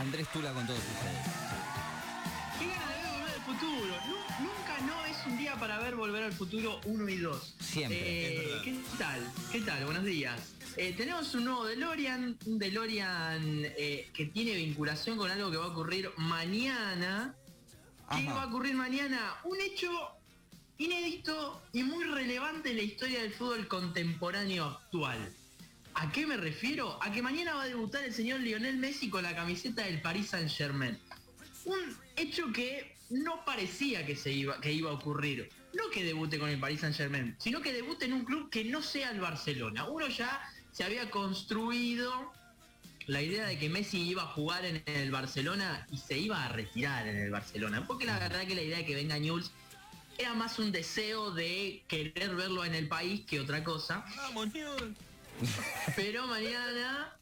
Andrés 0.00 0.26
Tula 0.32 0.52
con 0.52 0.66
todos 0.66 0.78
ustedes. 0.78 1.26
Qué 2.58 2.66
ganas 2.66 2.88
de 2.88 3.02
ver 3.02 3.10
volver 3.12 3.34
al 3.34 3.42
futuro. 3.42 3.94
Nu- 4.08 4.46
nunca 4.46 4.80
no 4.86 5.04
es 5.06 5.26
un 5.26 5.36
día 5.36 5.56
para 5.56 5.78
ver 5.78 5.94
volver 5.94 6.22
al 6.24 6.32
futuro 6.32 6.80
1 6.86 7.08
y 7.10 7.16
2. 7.18 7.54
Siempre, 7.60 7.98
Eh, 8.00 8.60
¿Qué 8.64 8.78
tal? 8.98 9.32
¿Qué 9.52 9.60
tal? 9.60 9.84
Buenos 9.84 10.04
días. 10.04 10.40
Eh, 10.76 10.94
tenemos 10.96 11.34
un 11.34 11.44
nuevo 11.44 11.66
DeLorean, 11.66 12.38
un 12.46 12.58
DeLorean 12.58 13.42
eh, 13.76 14.08
que 14.14 14.26
tiene 14.26 14.54
vinculación 14.54 15.18
con 15.18 15.30
algo 15.30 15.50
que 15.50 15.56
va 15.58 15.64
a 15.64 15.68
ocurrir 15.68 16.10
mañana. 16.16 17.34
¿Qué 18.10 18.26
Ajá. 18.26 18.32
va 18.34 18.42
a 18.44 18.46
ocurrir 18.46 18.74
mañana? 18.74 19.34
Un 19.44 19.60
hecho 19.60 19.90
inédito 20.78 21.60
y 21.74 21.82
muy 21.82 22.04
relevante 22.04 22.70
en 22.70 22.76
la 22.78 22.82
historia 22.82 23.20
del 23.20 23.32
fútbol 23.34 23.68
contemporáneo 23.68 24.64
actual. 24.64 25.30
¿A 25.94 26.10
qué 26.12 26.26
me 26.26 26.36
refiero? 26.36 26.98
A 27.02 27.12
que 27.12 27.22
mañana 27.22 27.54
va 27.54 27.62
a 27.62 27.66
debutar 27.66 28.04
el 28.04 28.14
señor 28.14 28.40
Lionel 28.40 28.76
Messi 28.76 29.08
con 29.10 29.22
la 29.22 29.34
camiseta 29.34 29.82
del 29.82 30.00
Paris 30.00 30.28
Saint 30.28 30.50
Germain. 30.50 30.98
Un 31.64 31.96
hecho 32.16 32.52
que 32.52 32.96
no 33.10 33.44
parecía 33.44 34.06
que, 34.06 34.16
se 34.16 34.32
iba, 34.32 34.60
que 34.60 34.72
iba 34.72 34.90
a 34.90 34.94
ocurrir. 34.94 35.50
No 35.74 35.90
que 35.90 36.04
debute 36.04 36.38
con 36.38 36.48
el 36.48 36.58
Paris 36.58 36.80
Saint 36.80 36.96
Germain, 36.96 37.36
sino 37.38 37.60
que 37.60 37.72
debute 37.72 38.06
en 38.06 38.12
un 38.12 38.24
club 38.24 38.50
que 38.50 38.64
no 38.64 38.82
sea 38.82 39.10
el 39.10 39.20
Barcelona. 39.20 39.88
Uno 39.88 40.08
ya 40.08 40.40
se 40.72 40.84
había 40.84 41.10
construido 41.10 42.32
la 43.06 43.22
idea 43.22 43.46
de 43.46 43.58
que 43.58 43.68
Messi 43.68 44.00
iba 44.00 44.22
a 44.22 44.26
jugar 44.26 44.64
en 44.64 44.82
el 44.86 45.10
Barcelona 45.10 45.86
y 45.90 45.98
se 45.98 46.18
iba 46.18 46.44
a 46.44 46.48
retirar 46.48 47.06
en 47.06 47.16
el 47.16 47.30
Barcelona. 47.30 47.84
Porque 47.86 48.04
la 48.04 48.18
verdad 48.18 48.46
que 48.46 48.54
la 48.54 48.62
idea 48.62 48.78
de 48.78 48.86
que 48.86 48.94
venga 48.94 49.18
Newell's 49.18 49.50
era 50.18 50.34
más 50.34 50.58
un 50.58 50.70
deseo 50.70 51.30
de 51.30 51.82
querer 51.88 52.36
verlo 52.36 52.64
en 52.64 52.74
el 52.74 52.88
país 52.88 53.22
que 53.26 53.40
otra 53.40 53.64
cosa. 53.64 54.04
Vamos, 54.16 54.52
Newell. 54.52 54.94
Pero 55.96 56.26
mañana 56.26 57.16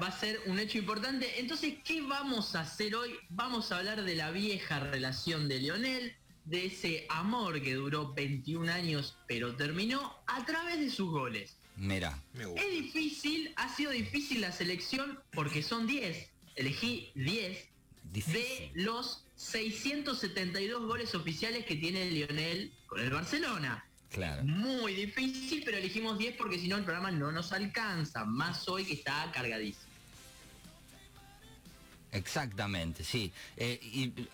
va 0.00 0.08
a 0.08 0.18
ser 0.18 0.40
un 0.46 0.58
hecho 0.58 0.78
importante. 0.78 1.40
Entonces, 1.40 1.74
¿qué 1.84 2.02
vamos 2.02 2.54
a 2.54 2.60
hacer 2.60 2.94
hoy? 2.94 3.14
Vamos 3.30 3.72
a 3.72 3.78
hablar 3.78 4.04
de 4.04 4.14
la 4.14 4.30
vieja 4.30 4.80
relación 4.80 5.48
de 5.48 5.58
Lionel, 5.60 6.16
de 6.44 6.66
ese 6.66 7.06
amor 7.08 7.60
que 7.60 7.74
duró 7.74 8.12
21 8.14 8.72
años 8.72 9.18
pero 9.26 9.56
terminó 9.56 10.16
a 10.26 10.44
través 10.44 10.78
de 10.78 10.90
sus 10.90 11.10
goles. 11.10 11.56
Mira, 11.76 12.22
Me 12.32 12.46
gusta. 12.46 12.62
Es 12.62 12.70
difícil, 12.70 13.52
ha 13.56 13.74
sido 13.74 13.90
difícil 13.90 14.40
la 14.40 14.52
selección 14.52 15.18
porque 15.32 15.62
son 15.62 15.86
10. 15.86 16.30
Elegí 16.54 17.10
10 17.14 17.68
de 18.12 18.70
los 18.74 19.24
672 19.34 20.86
goles 20.86 21.14
oficiales 21.14 21.66
que 21.66 21.76
tiene 21.76 22.10
Lionel 22.10 22.72
con 22.86 23.00
el 23.00 23.10
Barcelona. 23.10 23.85
Claro. 24.10 24.44
Muy 24.44 24.94
difícil, 24.94 25.62
pero 25.64 25.76
elegimos 25.76 26.18
10 26.18 26.36
porque 26.36 26.58
si 26.58 26.68
no 26.68 26.76
el 26.76 26.84
programa 26.84 27.10
no 27.10 27.32
nos 27.32 27.52
alcanza, 27.52 28.24
más 28.24 28.68
hoy 28.68 28.84
que 28.84 28.94
está 28.94 29.30
cargadísimo. 29.32 29.84
Exactamente, 32.12 33.04
sí. 33.04 33.32
Eh, 33.56 33.78
y 33.82 34.04
eh, 34.04 34.26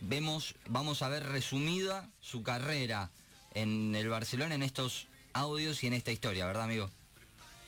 vemos, 0.00 0.54
vamos 0.68 1.02
a 1.02 1.08
ver 1.08 1.24
resumida 1.24 2.10
su 2.20 2.42
carrera 2.42 3.10
en 3.54 3.94
el 3.94 4.08
Barcelona 4.08 4.54
en 4.54 4.62
estos 4.62 5.06
audios 5.32 5.82
y 5.82 5.86
en 5.86 5.94
esta 5.94 6.12
historia, 6.12 6.46
¿verdad, 6.46 6.64
amigo? 6.64 6.90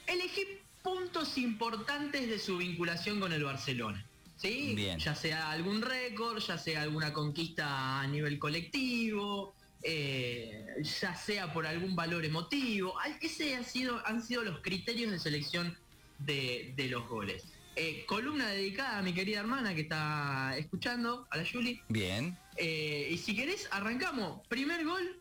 Elegí 0.07 0.43
puntos 0.83 1.39
importantes 1.39 2.29
de 2.29 2.39
su 2.39 2.59
vinculación 2.59 3.19
con 3.19 3.33
el 3.33 3.45
Barcelona. 3.45 4.05
¿Sí? 4.37 4.75
Bien. 4.77 4.99
Ya 4.99 5.15
sea 5.15 5.51
algún 5.51 5.81
récord, 5.81 6.39
ya 6.39 6.59
sea 6.59 6.83
alguna 6.83 7.13
conquista 7.13 8.01
a 8.01 8.07
nivel 8.07 8.39
colectivo, 8.39 9.56
eh, 9.89 10.67
ya 10.83 11.15
sea 11.15 11.53
por 11.53 11.65
algún 11.65 11.95
valor 11.95 12.25
emotivo. 12.25 12.95
Ese 13.21 13.55
ha 13.55 13.63
sido, 13.63 14.05
han 14.05 14.21
sido 14.21 14.43
los 14.43 14.61
criterios 14.61 15.13
de 15.13 15.21
selección 15.21 15.79
de, 16.19 16.75
de 16.77 16.89
los 16.89 17.09
goles. 17.09 17.45
Eh, 17.77 18.05
columna 18.07 18.49
dedicada 18.49 18.99
a 18.99 19.03
mi 19.03 19.13
querida 19.13 19.39
hermana 19.39 19.75
que 19.75 19.83
está 19.83 20.57
escuchando, 20.59 21.29
a 21.31 21.37
la 21.37 21.45
Julie. 21.47 21.83
Bien. 21.89 22.37
Eh, 22.57 23.11
y 23.13 23.19
si 23.19 23.37
querés, 23.37 23.69
arrancamos. 23.71 24.45
Primer 24.49 24.85
gol, 24.85 25.21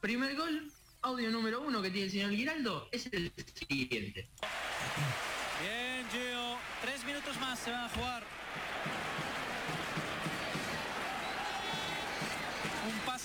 primer 0.00 0.36
gol, 0.36 0.70
audio 1.00 1.30
número 1.30 1.60
uno 1.60 1.82
que 1.82 1.90
tiene 1.90 2.06
el 2.06 2.12
señor 2.12 2.30
Giraldo, 2.30 2.88
es 2.92 3.06
el 3.12 3.32
siguiente. 3.68 4.28
Bien, 5.60 6.06
Gio. 6.12 6.56
Tres 6.82 7.04
minutos 7.04 7.40
más 7.40 7.58
se 7.58 7.70
van 7.70 7.84
a 7.84 7.88
jugar. 7.88 8.22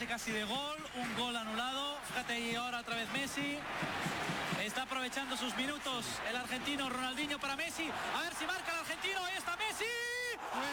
Pase 0.07 0.31
casi 0.31 0.31
de 0.31 0.43
gol, 0.45 0.77
un 0.95 1.15
gol 1.15 1.35
anulado. 1.35 1.97
Fíjate 2.07 2.33
ahí 2.33 2.55
ahora 2.55 2.79
otra 2.79 2.95
vez 2.95 3.11
Messi. 3.11 3.57
Está 4.63 4.83
aprovechando 4.83 5.35
sus 5.37 5.55
minutos 5.55 6.05
el 6.29 6.35
argentino 6.35 6.89
Ronaldinho 6.89 7.39
para 7.39 7.55
Messi. 7.55 7.89
A 8.15 8.21
ver 8.21 8.33
si 8.35 8.45
marca 8.45 8.71
el 8.71 8.79
argentino. 8.79 9.23
Ahí 9.25 9.37
está 9.37 9.55
Messi. 9.57 9.85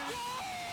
¡Gol! 0.09 0.64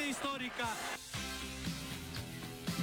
Histórica. 0.00 0.68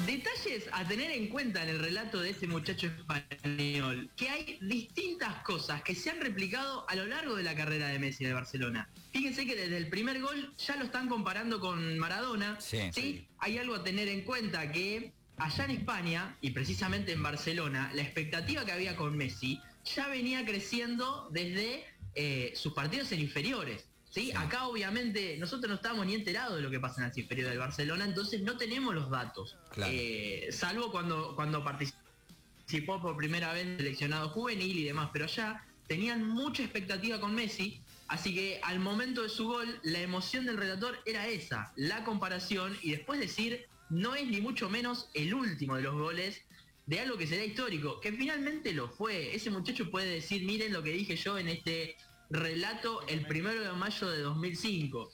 Detalles 0.06 0.70
a 0.72 0.88
tener 0.88 1.12
en 1.12 1.28
cuenta 1.28 1.64
en 1.64 1.70
el 1.70 1.80
relato 1.80 2.22
de 2.22 2.30
este 2.30 2.48
muchacho 2.48 2.88
español, 2.88 4.10
que 4.16 4.30
hay 4.30 4.58
distintas 4.62 5.44
cosas 5.44 5.82
que 5.84 5.94
se 5.94 6.10
han 6.10 6.22
replicado 6.22 6.90
a 6.90 6.96
lo 6.96 7.06
largo 7.06 7.36
de 7.36 7.44
la 7.44 7.56
carrera 7.56 7.88
de 7.90 8.00
Messi 8.00 8.26
de 8.26 8.34
Barcelona. 8.34 8.90
Fíjense 9.12 9.46
que 9.46 9.56
desde 9.56 9.78
el 9.78 9.90
primer 9.90 10.22
gol 10.22 10.54
ya 10.58 10.76
lo 10.78 10.86
están 10.86 11.10
comparando 11.10 11.60
con 11.60 11.98
Maradona. 11.98 12.60
Sí. 12.62 13.28
Hay 13.40 13.58
algo 13.58 13.76
a 13.76 13.84
tener 13.84 14.08
en 14.08 14.22
cuenta 14.22 14.72
que 14.72 15.12
allá 15.38 15.66
en 15.66 15.72
España 15.72 16.38
y 16.42 16.52
precisamente 16.52 17.12
en 17.12 17.22
Barcelona, 17.22 17.92
la 17.94 18.02
expectativa 18.02 18.66
que 18.66 18.72
había 18.72 18.96
con 18.96 19.18
Messi 19.18 19.62
ya 19.96 20.08
venía 20.08 20.46
creciendo 20.46 21.30
desde 21.32 21.86
eh, 22.16 22.54
sus 22.56 22.74
partidos 22.74 23.12
en 23.12 23.20
inferiores. 23.20 23.89
¿Sí? 24.10 24.28
Sí. 24.28 24.32
Acá 24.36 24.68
obviamente 24.68 25.38
nosotros 25.38 25.70
no 25.70 25.76
estamos 25.76 26.06
ni 26.06 26.16
enterados 26.16 26.56
de 26.56 26.62
lo 26.62 26.70
que 26.70 26.80
pasa 26.80 27.02
en 27.02 27.08
las 27.08 27.18
inferiores 27.18 27.52
del 27.52 27.60
Barcelona, 27.60 28.06
entonces 28.06 28.42
no 28.42 28.58
tenemos 28.58 28.94
los 28.94 29.10
datos. 29.10 29.58
Claro. 29.72 29.92
Eh, 29.96 30.50
salvo 30.52 30.92
cuando, 30.92 31.36
cuando 31.36 31.64
participó 31.64 33.02
por 33.02 33.16
primera 33.18 33.54
vez 33.54 33.64
en 33.64 33.72
el 33.72 33.78
seleccionado 33.78 34.30
juvenil 34.30 34.78
y 34.78 34.84
demás, 34.84 35.10
pero 35.12 35.26
allá 35.26 35.64
tenían 35.88 36.28
mucha 36.28 36.62
expectativa 36.64 37.20
con 37.20 37.34
Messi, 37.34 37.82
así 38.08 38.34
que 38.34 38.62
al 38.64 38.80
momento 38.80 39.24
de 39.24 39.30
su 39.30 39.48
gol, 39.48 39.80
la 39.84 40.00
emoción 40.00 40.46
del 40.46 40.58
relator 40.58 41.00
era 41.06 41.28
esa, 41.28 41.74
la 41.76 42.04
comparación 42.04 42.78
y 42.84 42.92
después 42.92 43.20
decir, 43.20 43.66
no 43.90 44.14
es 44.16 44.28
ni 44.28 44.40
mucho 44.40 44.70
menos 44.70 45.10
el 45.16 45.34
último 45.34 45.76
de 45.76 45.82
los 45.82 45.96
goles 45.96 46.44
de 46.86 47.00
algo 47.00 47.18
que 47.18 47.28
será 47.28 47.44
histórico, 47.44 48.00
que 48.00 48.12
finalmente 48.12 48.74
lo 48.74 48.90
fue. 48.90 49.36
Ese 49.36 49.52
muchacho 49.52 49.92
puede 49.92 50.10
decir, 50.10 50.44
miren 50.44 50.74
lo 50.74 50.82
que 50.82 50.92
dije 50.92 51.16
yo 51.16 51.38
en 51.38 51.48
este 51.48 51.98
relato 52.30 53.06
el 53.08 53.26
primero 53.26 53.62
de 53.62 53.72
mayo 53.74 54.10
de 54.10 54.22
2005. 54.22 55.12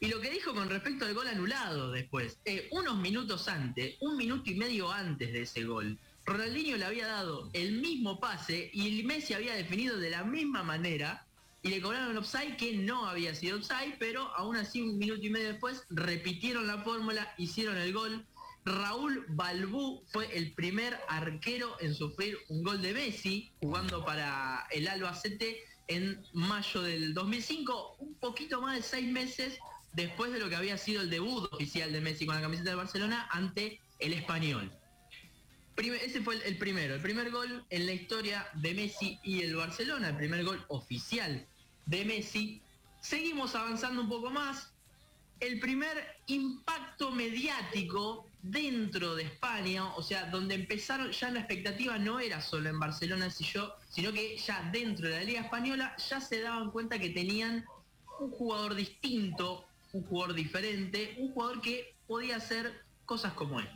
Y 0.00 0.08
lo 0.08 0.20
que 0.20 0.30
dijo 0.30 0.54
con 0.54 0.70
respecto 0.70 1.04
al 1.04 1.14
gol 1.14 1.26
anulado 1.26 1.90
después, 1.90 2.38
eh, 2.44 2.68
unos 2.70 2.96
minutos 2.98 3.48
antes, 3.48 3.96
un 4.00 4.16
minuto 4.16 4.48
y 4.50 4.54
medio 4.54 4.92
antes 4.92 5.32
de 5.32 5.42
ese 5.42 5.64
gol, 5.64 5.98
Ronaldinho 6.24 6.76
le 6.76 6.84
había 6.84 7.06
dado 7.06 7.50
el 7.54 7.80
mismo 7.80 8.20
pase 8.20 8.70
y 8.72 9.02
Messi 9.02 9.34
había 9.34 9.54
definido 9.54 9.98
de 9.98 10.10
la 10.10 10.24
misma 10.24 10.62
manera 10.62 11.26
y 11.62 11.70
le 11.70 11.80
cobraron 11.80 12.16
offside 12.16 12.56
que 12.56 12.76
no 12.76 13.06
había 13.06 13.34
sido 13.34 13.58
offside, 13.58 13.96
pero 13.98 14.22
aún 14.36 14.56
así 14.56 14.82
un 14.82 14.98
minuto 14.98 15.26
y 15.26 15.30
medio 15.30 15.48
después 15.48 15.84
repitieron 15.90 16.66
la 16.66 16.78
fórmula, 16.82 17.34
hicieron 17.38 17.76
el 17.78 17.92
gol. 17.92 18.24
Raúl 18.64 19.24
Balbú 19.28 20.04
fue 20.12 20.36
el 20.36 20.52
primer 20.52 20.98
arquero 21.08 21.76
en 21.80 21.94
sufrir 21.94 22.38
un 22.48 22.62
gol 22.62 22.82
de 22.82 22.92
Messi 22.92 23.50
jugando 23.60 24.04
para 24.04 24.66
el 24.70 24.86
Albacete 24.86 25.64
en 25.88 26.22
mayo 26.32 26.82
del 26.82 27.14
2005, 27.14 27.96
un 27.98 28.14
poquito 28.14 28.60
más 28.60 28.76
de 28.76 28.82
seis 28.82 29.10
meses 29.10 29.58
después 29.94 30.32
de 30.32 30.38
lo 30.38 30.48
que 30.48 30.56
había 30.56 30.76
sido 30.78 31.02
el 31.02 31.10
debut 31.10 31.52
oficial 31.52 31.92
de 31.92 32.00
Messi 32.00 32.26
con 32.26 32.36
la 32.36 32.42
camiseta 32.42 32.70
de 32.70 32.76
Barcelona 32.76 33.28
ante 33.30 33.80
el 33.98 34.12
español. 34.12 34.70
ese 35.76 36.20
fue 36.20 36.36
el, 36.46 36.58
primero, 36.58 36.94
el 36.94 37.00
primer 37.00 37.30
gol 37.30 37.64
en 37.70 37.86
la 37.86 37.92
historia 37.92 38.46
de 38.54 38.74
Messi 38.74 39.18
y 39.22 39.42
el 39.42 39.56
Barcelona, 39.56 40.10
el 40.10 40.16
primer 40.16 40.44
gol 40.44 40.64
oficial 40.68 41.44
de 41.86 42.04
Messi. 42.04 42.62
Seguimos 43.00 43.54
avanzando 43.54 44.02
un 44.02 44.08
poco 44.08 44.30
más. 44.30 44.72
El 45.40 45.60
primer 45.60 46.16
impacto 46.26 47.12
mediático 47.12 48.27
dentro 48.42 49.14
de 49.14 49.24
España, 49.24 49.84
o 49.94 50.02
sea, 50.02 50.26
donde 50.26 50.54
empezaron, 50.54 51.10
ya 51.10 51.30
la 51.30 51.40
expectativa 51.40 51.98
no 51.98 52.20
era 52.20 52.40
solo 52.40 52.68
en 52.68 52.78
Barcelona, 52.78 53.30
sino 53.30 54.12
que 54.12 54.38
ya 54.38 54.68
dentro 54.72 55.08
de 55.08 55.18
la 55.18 55.24
Liga 55.24 55.40
Española 55.40 55.96
ya 55.96 56.20
se 56.20 56.40
daban 56.40 56.70
cuenta 56.70 56.98
que 56.98 57.10
tenían 57.10 57.64
un 58.20 58.30
jugador 58.30 58.74
distinto, 58.74 59.66
un 59.92 60.02
jugador 60.04 60.34
diferente, 60.34 61.16
un 61.18 61.32
jugador 61.32 61.60
que 61.60 61.94
podía 62.06 62.36
hacer 62.36 62.84
cosas 63.04 63.32
como 63.32 63.60
él. 63.60 63.68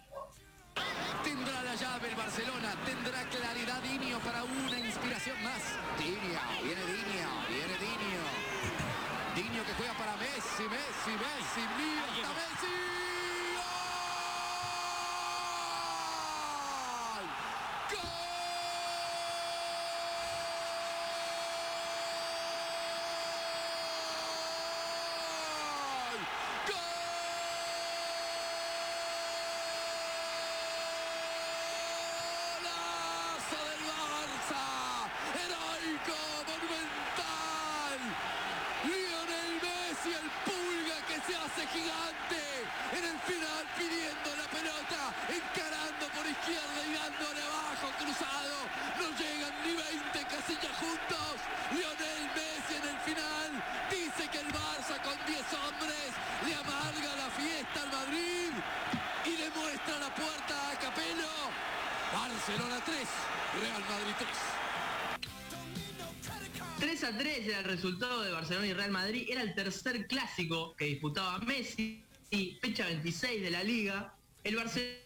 Tendrá 1.23 1.63
la 1.63 1.75
llave 1.75 2.09
el 2.09 2.17
Barcelona, 2.17 2.75
tendrá 2.85 3.29
claridad 3.29 3.83
Dinio 3.83 4.19
para 4.21 4.43
una 4.43 4.79
inspiración 4.79 5.37
más. 5.43 5.63
Dinio, 5.99 6.41
viene 6.63 6.81
Dinio, 6.87 7.29
viene 7.49 7.75
Dinio. 7.79 8.23
Dinio 9.35 9.65
que 9.65 9.73
juega 9.75 9.95
para 9.95 10.17
Messi, 10.17 10.65
Messi, 10.65 11.11
Messi, 11.11 11.61
mío, 11.79 12.35
Messi. 12.35 12.93
Barcelona 62.43 62.83
3, 62.85 62.97
Real 63.61 63.83
Madrid 63.89 64.15
3. 66.81 66.91
3 66.91 67.05
a 67.05 67.17
3 67.17 67.47
era 67.47 67.59
el 67.61 67.65
resultado 67.65 68.23
de 68.23 68.33
Barcelona 68.53 68.67
y 68.67 68.75
Real 68.75 68.91
Madrid. 68.91 69.27
Era 69.31 69.43
el 69.43 69.55
tercer 69.55 70.07
clásico 70.07 70.75
que 70.77 70.85
disputaba 70.85 71.39
Messi, 71.39 72.05
y 72.31 72.59
fecha 72.61 72.85
26 72.87 73.43
de 73.43 73.51
la 73.51 73.63
liga. 73.63 74.15
El 74.45 74.57
Barcelona 74.57 75.01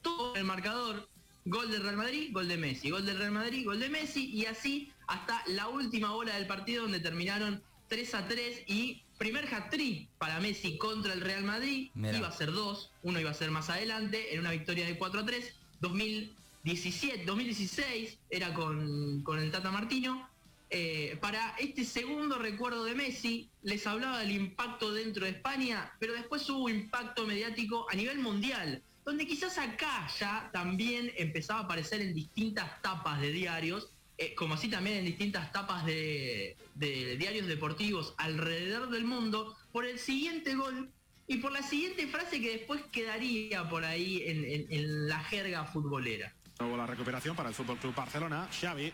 tuvo 0.00 0.34
el 0.34 0.44
marcador. 0.44 1.06
Gol 1.44 1.70
del 1.70 1.82
Real 1.82 1.96
Madrid, 1.96 2.30
gol 2.32 2.48
de 2.48 2.56
Messi. 2.56 2.90
Gol 2.90 3.04
del 3.04 3.18
Real 3.18 3.32
Madrid, 3.32 3.66
gol 3.66 3.78
de 3.78 3.90
Messi. 3.90 4.30
Y 4.30 4.46
así 4.46 4.90
hasta 5.06 5.42
la 5.48 5.68
última 5.68 6.14
hora 6.14 6.36
del 6.36 6.46
partido 6.46 6.84
donde 6.84 7.00
terminaron 7.00 7.62
3 7.88 8.14
a 8.14 8.26
3 8.26 8.62
y 8.66 9.02
primer 9.18 9.52
hat-trick 9.52 10.08
para 10.18 10.40
Messi 10.40 10.78
contra 10.78 11.12
el 11.12 11.20
Real 11.20 11.44
Madrid. 11.44 11.90
Iba 11.94 12.28
a 12.28 12.32
ser 12.32 12.52
dos, 12.52 12.90
uno 13.02 13.20
iba 13.20 13.30
a 13.30 13.34
ser 13.34 13.50
más 13.50 13.68
adelante, 13.68 14.34
en 14.34 14.40
una 14.40 14.52
victoria 14.52 14.86
de 14.86 14.96
4 14.96 15.20
a 15.20 15.26
3. 15.26 15.54
2017, 15.80 17.26
2016 17.26 18.18
era 18.30 18.54
con, 18.54 19.22
el 19.38 19.50
Tata 19.50 19.70
Martino. 19.70 20.26
Eh, 20.68 21.16
para 21.20 21.54
este 21.58 21.84
segundo 21.84 22.38
recuerdo 22.38 22.84
de 22.84 22.94
Messi, 22.94 23.48
les 23.62 23.86
hablaba 23.86 24.20
del 24.20 24.32
impacto 24.32 24.92
dentro 24.92 25.24
de 25.24 25.32
España, 25.32 25.92
pero 25.98 26.12
después 26.12 26.48
hubo 26.50 26.68
impacto 26.68 27.26
mediático 27.26 27.86
a 27.90 27.94
nivel 27.94 28.18
mundial, 28.18 28.82
donde 29.04 29.26
quizás 29.26 29.58
acá 29.58 30.08
ya 30.18 30.50
también 30.52 31.12
empezaba 31.16 31.60
a 31.60 31.62
aparecer 31.64 32.00
en 32.00 32.14
distintas 32.14 32.82
tapas 32.82 33.20
de 33.20 33.30
diarios 33.30 33.92
eh, 34.18 34.34
como 34.34 34.54
así 34.54 34.68
también 34.68 34.98
en 34.98 35.04
distintas 35.04 35.52
tapas 35.52 35.84
de, 35.84 36.56
diarios 36.74 37.46
deportivos 37.46 38.14
alrededor 38.16 38.88
del 38.88 39.04
mundo, 39.04 39.54
por 39.72 39.84
el 39.84 39.98
siguiente 39.98 40.54
gol 40.54 40.90
y 41.26 41.36
por 41.38 41.52
la 41.52 41.62
siguiente 41.62 42.06
frase 42.06 42.40
que 42.40 42.52
después 42.52 42.82
quedaría 42.90 43.68
por 43.68 43.84
ahí 43.84 44.22
en, 44.24 45.06
la 45.06 45.20
jerga 45.24 45.64
futbolera. 45.66 46.32
Luego 46.58 46.78
la 46.78 46.86
recuperación 46.86 47.36
para 47.36 47.50
el 47.50 47.54
Fútbol 47.54 47.76
Club 47.76 47.94
Barcelona. 47.94 48.48
Xavi, 48.58 48.90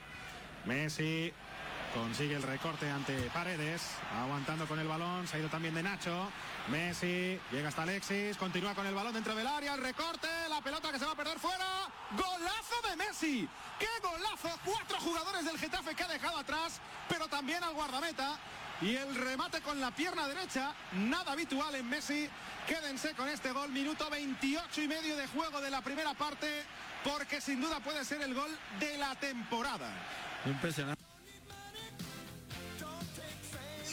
Messi, 0.67 1.33
Consigue 1.94 2.37
el 2.37 2.43
recorte 2.43 2.89
ante 2.91 3.15
Paredes, 3.35 3.83
aguantando 4.19 4.67
con 4.67 4.79
el 4.79 4.89
balón, 4.89 5.29
se 5.29 5.37
ha 5.37 5.41
ido 5.41 5.50
también 5.50 5.75
de 5.75 5.83
Nacho. 5.83 6.31
Messi, 6.69 7.39
llega 7.50 7.69
hasta 7.69 7.83
Alexis, 7.83 8.37
continúa 8.39 8.75
con 8.75 8.87
el 8.87 8.94
balón 8.94 9.12
dentro 9.12 9.35
del 9.35 9.47
área, 9.47 9.75
el 9.75 9.83
recorte, 9.83 10.27
la 10.49 10.62
pelota 10.62 10.91
que 10.91 10.99
se 10.99 11.05
va 11.05 11.12
a 11.12 11.17
perder 11.17 11.39
fuera. 11.39 11.67
¡Golazo 12.12 12.89
de 12.89 12.97
Messi! 12.97 13.49
¡Qué 13.79 13.89
golazo! 14.00 14.59
Cuatro 14.65 14.99
jugadores 15.00 15.44
del 15.44 15.59
Getafe 15.59 15.94
que 15.94 16.03
ha 16.03 16.09
dejado 16.09 16.39
atrás, 16.39 16.81
pero 17.11 17.29
también 17.29 17.62
al 17.62 17.75
guardameta. 17.75 18.39
Y 18.81 18.97
el 18.97 19.15
remate 19.15 19.61
con 19.61 19.79
la 19.79 19.91
pierna 19.91 20.27
derecha, 20.27 20.73
nada 20.93 21.33
habitual 21.33 21.75
en 21.75 21.89
Messi. 21.89 22.29
Quédense 22.67 23.15
con 23.15 23.29
este 23.29 23.53
gol, 23.53 23.71
minuto 23.71 24.09
28 24.09 24.83
y 24.83 24.89
medio 24.89 25.17
de 25.17 25.27
juego 25.27 25.61
de 25.61 25.71
la 25.71 25.83
primera 25.83 26.15
parte, 26.15 26.65
porque 27.05 27.41
sin 27.41 27.61
duda 27.61 27.81
puede 27.81 28.03
ser 28.05 28.23
el 28.23 28.35
gol 28.35 28.50
de 28.81 28.97
la 28.97 29.15
temporada. 29.17 29.93
Impresionante. 30.47 31.02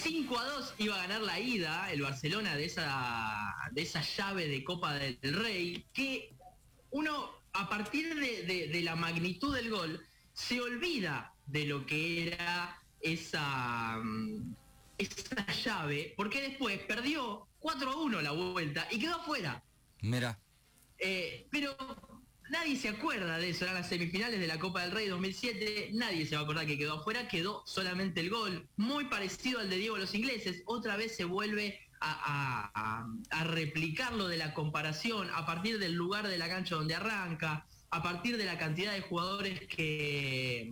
5 0.10 0.40
a 0.40 0.44
2 0.44 0.74
iba 0.80 0.96
a 0.96 1.02
ganar 1.04 1.22
la 1.22 1.40
ida 1.40 1.92
el 1.92 2.02
Barcelona 2.02 2.56
de 2.56 2.66
esa, 2.66 3.54
de 3.72 3.84
esa 3.84 4.02
llave 4.02 4.48
de 4.48 4.64
Copa 4.64 4.96
del 4.96 5.36
Rey, 5.36 5.86
que 5.94 6.34
uno 6.90 7.30
a 7.54 7.70
partir 7.70 8.16
de, 8.16 8.82
la 8.82 8.96
magnitud 8.96 9.54
del 9.56 9.70
gol 9.70 10.04
se 10.34 10.60
olvida 10.62 11.32
de 11.46 11.66
lo 11.66 11.86
que 11.86 12.26
era 12.28 12.82
esa, 13.02 14.00
mm, 14.04 14.56
esa 14.98 15.46
llave, 15.64 16.16
porque 16.18 16.42
después 16.42 16.80
perdió 16.88 17.48
4 17.60 17.92
a 17.92 17.96
1 17.96 18.22
la 18.24 18.32
vuelta 18.32 18.88
y 18.90 18.98
quedó 18.98 19.18
afuera. 19.18 19.64
Mira. 20.01 20.39
Eh, 20.98 21.46
pero 21.51 21.78
Nadie 22.50 22.77
se 22.77 22.89
acuerda 22.89 23.38
de 23.38 23.51
eso, 23.51 23.65
eran 23.65 23.75
las 23.75 23.89
semifinales 23.89 24.39
de 24.39 24.48
la 24.48 24.58
Copa 24.58 24.82
del 24.82 24.91
Rey 24.91 25.08
2007, 25.08 25.91
nadie 25.94 26.25
se 26.25 26.34
va 26.34 26.41
a 26.41 26.44
acordar 26.46 26.65
que 26.65 26.79
quedó 26.79 26.96
afuera, 26.96 27.27
quedó 27.27 27.62
solamente 27.68 28.22
el 28.22 28.32
gol, 28.32 28.68
muy 28.75 29.06
parecido 29.06 29.60
al 29.60 29.70
de 29.70 29.77
Diego 29.77 29.98
los 29.98 30.15
ingleses, 30.15 30.63
otra 30.65 30.98
vez 30.98 31.15
se 31.15 31.25
vuelve 31.25 31.79
a, 32.01 33.06
replicar 33.44 34.13
lo 34.13 34.27
de 34.27 34.38
la 34.38 34.53
comparación 34.53 35.29
a 35.34 35.46
partir 35.46 35.77
del 35.77 35.94
lugar 35.94 36.27
de 36.27 36.39
la 36.39 36.48
cancha 36.48 36.75
donde 36.75 36.96
arranca, 36.96 37.68
a 37.91 38.01
partir 38.01 38.38
de 38.38 38.46
la 38.46 38.58
cantidad 38.58 38.94
de 38.94 39.01
jugadores 39.01 39.68
que, 39.68 40.72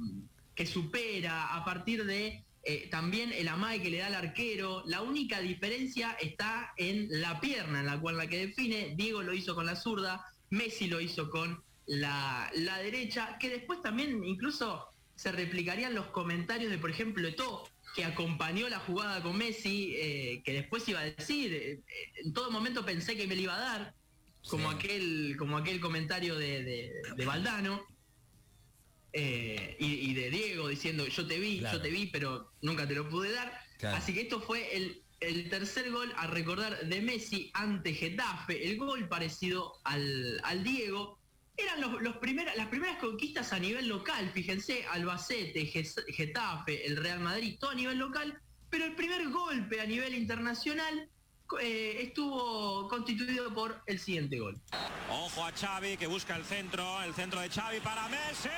supera, 0.65 1.55
a 1.55 1.63
partir 1.63 2.05
de 2.05 2.43
eh, 2.63 2.88
también 2.89 3.31
el 3.34 3.48
amae 3.48 3.81
que 3.81 3.91
le 3.91 4.00
da 4.00 4.07
al 4.07 4.15
arquero. 4.15 4.84
La 4.86 5.01
única 5.01 5.41
diferencia 5.41 6.17
está 6.19 6.74
en 6.77 7.07
la 7.22 7.39
pierna 7.39 7.81
en 7.81 7.86
la 7.86 8.00
cual 8.00 8.17
la 8.17 8.27
que 8.27 8.48
define. 8.48 8.93
Diego 8.96 9.22
lo 9.22 9.34
hizo 9.34 9.55
con 9.55 9.65
la 9.65 9.75
zurda, 9.75 10.25
Messi 10.50 10.88
lo 10.88 11.01
hizo 11.01 11.29
con 11.29 11.63
la, 11.88 12.51
derecha, 12.84 13.38
que 13.39 13.50
después 13.50 13.82
también 13.82 14.24
incluso 14.24 14.88
se 15.15 15.32
replicarían 15.32 15.96
los 15.96 16.08
comentarios 16.08 16.70
de, 16.70 16.77
por 16.77 16.89
ejemplo, 16.89 17.27
Eto, 17.27 17.67
que 17.96 18.06
acompañó 18.06 18.70
la 18.70 18.79
jugada 18.79 19.24
con 19.24 19.38
Messi, 19.38 19.96
eh, 19.96 20.41
que 20.44 20.53
después 20.53 20.88
iba 20.88 21.00
a 21.00 21.06
decir, 21.06 21.53
eh, 21.53 21.82
en 22.24 22.34
todo 22.34 22.51
momento 22.51 22.86
pensé 22.86 23.15
que 23.15 23.25
me 23.25 23.36
lo 23.36 23.41
iba 23.41 23.56
a 23.56 23.60
dar, 23.60 23.94
como, 24.48 24.70
aquel, 24.70 25.36
como 25.38 25.58
aquel 25.58 25.79
comentario 25.79 26.36
de, 26.36 26.63
de, 27.15 27.25
Valdano. 27.25 27.86
Eh, 29.13 29.75
y, 29.79 30.13
de 30.13 30.29
Diego 30.29 30.67
diciendo 30.67 31.08
yo 31.08 31.25
te 31.25 31.39
vi, 31.39 31.60
yo 31.60 31.82
te 31.82 31.89
vi, 31.89 32.06
pero 32.08 32.51
nunca 32.62 32.88
te 32.88 32.94
lo 32.94 33.10
pude 33.10 33.32
dar. 33.32 33.51
Así 33.82 34.13
que 34.13 34.22
esto 34.22 34.41
fue 34.41 34.75
el, 34.75 35.01
el, 35.22 35.50
tercer 35.50 35.89
gol 35.91 36.13
a 36.17 36.27
recordar 36.27 36.86
de 36.86 37.01
Messi 37.01 37.50
ante 37.53 37.94
Getafe, 37.94 38.70
el 38.70 38.77
gol 38.77 39.08
parecido 39.08 39.74
al, 39.86 40.39
al 40.44 40.63
Diego, 40.63 41.17
eran 41.57 41.81
los, 41.81 42.01
las 42.01 42.17
primeras 42.17 42.97
conquistas 42.99 43.51
a 43.51 43.59
nivel 43.59 43.87
local, 43.87 44.29
fíjense, 44.31 44.85
Albacete, 44.85 45.65
Getafe, 45.65 46.85
el 46.85 46.97
Real 46.97 47.19
Madrid, 47.19 47.57
todo 47.59 47.71
a 47.71 47.75
nivel 47.75 47.97
local, 47.97 48.39
pero 48.69 48.85
el 48.85 48.95
primer 48.95 49.27
golpe 49.29 49.81
a 49.81 49.85
nivel 49.85 50.13
internacional 50.13 51.09
eh, 51.61 51.99
estuvo 52.01 52.87
constituido 52.87 53.53
por 53.53 53.81
el 53.87 53.99
siguiente 53.99 54.39
gol. 54.39 54.59
Ojo 55.09 55.43
a 55.43 55.51
Xavi 55.51 55.97
que 55.97 56.07
busca 56.07 56.35
el 56.35 56.43
centro, 56.45 57.01
el 57.03 57.13
centro 57.13 57.39
de 57.39 57.49
Xavi 57.49 57.79
para 57.79 58.07
Messi. 58.09 58.49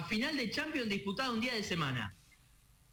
La 0.00 0.06
final 0.06 0.34
de 0.34 0.50
Champions 0.50 0.88
disputada 0.88 1.30
un 1.30 1.42
día 1.42 1.54
de 1.54 1.62
semana. 1.62 2.16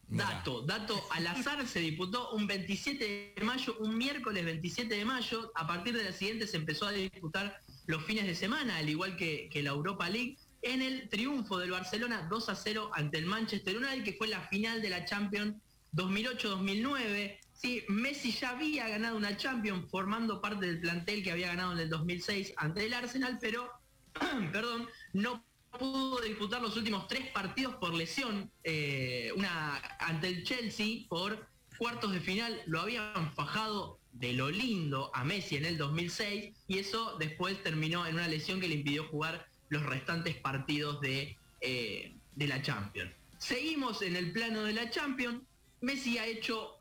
Dato, 0.10 0.62
dato 0.64 1.02
al 1.12 1.26
azar 1.28 1.66
se 1.66 1.80
disputó 1.80 2.32
un 2.32 2.48
27 2.48 3.34
de 3.38 3.44
mayo, 3.46 3.78
un 3.80 3.98
miércoles 3.98 4.44
27 4.44 4.94
de 4.94 5.06
mayo. 5.06 5.50
A 5.56 5.66
partir 5.66 5.96
de 5.96 6.04
la 6.04 6.12
siguiente 6.12 6.48
se 6.48 6.58
empezó 6.58 6.86
a 6.86 6.92
disputar 6.92 7.62
los 7.86 8.04
fines 8.04 8.26
de 8.26 8.36
semana, 8.36 8.76
al 8.76 8.90
igual 8.90 9.16
que, 9.16 9.48
que 9.50 9.64
la 9.64 9.70
Europa 9.70 10.10
League, 10.10 10.38
en 10.62 10.82
el 10.82 11.08
triunfo 11.08 11.58
del 11.60 11.72
Barcelona 11.72 12.28
2 12.30 12.50
a 12.50 12.56
0 12.56 12.92
ante 12.94 13.20
el 13.20 13.26
Manchester 13.26 13.78
United, 13.78 14.04
que 14.04 14.14
fue 14.14 14.28
la 14.28 14.42
final 14.42 14.82
de 14.82 14.90
la 14.90 15.06
Champions 15.06 15.56
2008-2009. 15.94 17.40
Sí, 17.54 17.86
Messi 17.88 18.34
ya 18.34 18.50
había 18.50 18.90
ganado 18.90 19.16
una 19.16 19.38
Champions 19.38 19.90
formando 19.90 20.42
parte 20.42 20.66
del 20.66 20.82
plantel 20.82 21.24
que 21.24 21.32
había 21.32 21.48
ganado 21.48 21.72
en 21.72 21.80
el 21.80 21.90
2006 21.90 22.54
ante 22.58 22.86
el 22.86 22.94
Arsenal, 22.94 23.38
pero, 23.40 23.72
perdón, 24.52 24.90
no 25.14 25.42
pudo 25.78 26.22
disputar 26.22 26.62
los 26.62 26.76
últimos 26.78 27.08
tres 27.08 27.28
partidos 27.32 27.76
por 27.76 27.94
lesión. 27.94 28.52
eh, 28.64 29.32
una 29.36 29.78
ante 30.00 30.28
el 30.28 30.44
Chelsea 30.44 31.06
por 31.10 31.48
cuartos 31.78 32.12
de 32.12 32.20
final 32.20 32.62
lo 32.66 32.82
habían 32.82 33.34
fajado 33.34 34.00
de 34.14 34.34
lo 34.34 34.50
lindo 34.50 35.12
a 35.14 35.24
Messi 35.24 35.58
en 35.58 35.66
el 35.66 35.78
2006 35.78 36.56
y 36.68 36.80
eso 36.80 37.18
después 37.20 37.62
terminó 37.62 38.06
en 38.08 38.16
una 38.16 38.28
lesión 38.28 38.60
que 38.60 38.68
le 38.68 38.76
impidió 38.76 39.08
jugar 39.08 39.46
los 39.70 39.84
restantes 39.84 40.36
partidos 40.38 41.00
de, 41.02 41.38
eh, 41.62 42.16
de 42.36 42.48
la 42.48 42.62
Champions. 42.62 43.12
Seguimos 43.38 44.02
en 44.02 44.16
el 44.16 44.32
plano 44.32 44.64
de 44.64 44.74
la 44.74 44.90
Champions. 44.90 45.44
Messi 45.82 46.18
ha 46.18 46.26
hecho 46.26 46.78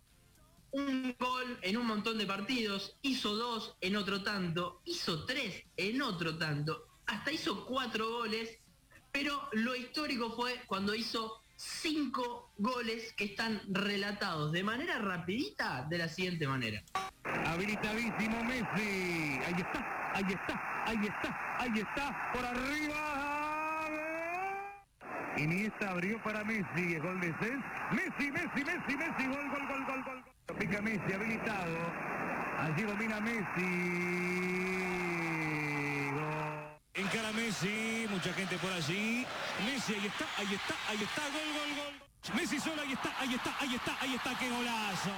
un 0.71 1.15
gol 1.19 1.59
en 1.63 1.77
un 1.77 1.87
montón 1.87 2.19
de 2.19 2.27
partidos, 2.27 2.97
hizo 3.03 3.35
dos 3.35 3.77
en 3.81 3.97
otro 3.97 4.23
tanto, 4.23 4.81
hizo 4.85 5.25
tres 5.25 5.65
en 5.77 6.03
otro 6.03 6.37
tanto, 6.37 6.87
hasta 7.07 7.33
hizo 7.33 7.65
cuatro 7.67 8.11
goles, 8.11 8.59
pero 9.19 9.49
lo 9.53 9.75
histórico 9.75 10.31
fue 10.37 10.61
cuando 10.67 10.95
hizo 10.95 11.43
cinco 11.57 12.53
goles 12.59 13.15
que 13.15 13.25
están 13.25 13.63
relatados 13.67 14.53
de 14.53 14.63
manera 14.63 14.99
rapidita 14.99 15.87
de 15.89 15.97
la 15.97 16.07
siguiente 16.07 16.47
manera. 16.47 16.83
Habilitadísimo 17.25 18.45
Messi. 18.45 19.41
Ahí 19.43 19.55
está, 19.57 20.13
ahí 20.13 20.25
está, 20.29 20.85
ahí 20.85 21.07
está, 21.07 21.57
ahí 21.59 21.79
está. 21.79 22.31
Por 22.35 22.45
arriba. 22.45 23.89
Iniesta 25.39 25.93
abrió 25.93 26.23
para 26.23 26.45
Messi. 26.45 26.99
Gol 26.99 27.19
de 27.19 27.35
Cés. 27.39 27.59
Messi, 27.93 28.31
Messi, 28.31 28.65
Messi, 28.65 28.97
Messi. 28.99 29.27
Gol, 29.29 29.49
gol, 29.49 29.67
gol, 29.67 29.87
gol, 29.87 30.05
gol. 30.05 30.59
Pica 30.59 30.83
Messi, 30.83 31.13
habilitado. 31.15 31.75
Allí 32.59 32.83
domina 32.83 33.19
Messi. 33.21 34.76
Encara 36.97 37.31
Messi, 37.33 38.07
mucha 38.09 38.33
gente 38.33 38.57
por 38.57 38.73
allí. 38.73 39.27
Messi, 39.67 39.93
ahí 39.95 40.07
está, 40.07 40.27
ahí 40.39 40.55
está, 40.55 40.75
ahí 40.89 41.03
está, 41.03 41.23
gol, 41.29 41.43
gol, 41.53 41.77
gol. 41.77 42.37
Messi 42.37 42.59
solo, 42.59 42.81
ahí 42.81 42.93
está, 42.93 43.21
ahí 43.21 43.35
está, 43.35 43.57
ahí 43.61 43.75
está, 43.75 44.01
ahí 44.01 44.15
está, 44.15 44.39
qué 44.39 44.49
golazo. 44.49 45.11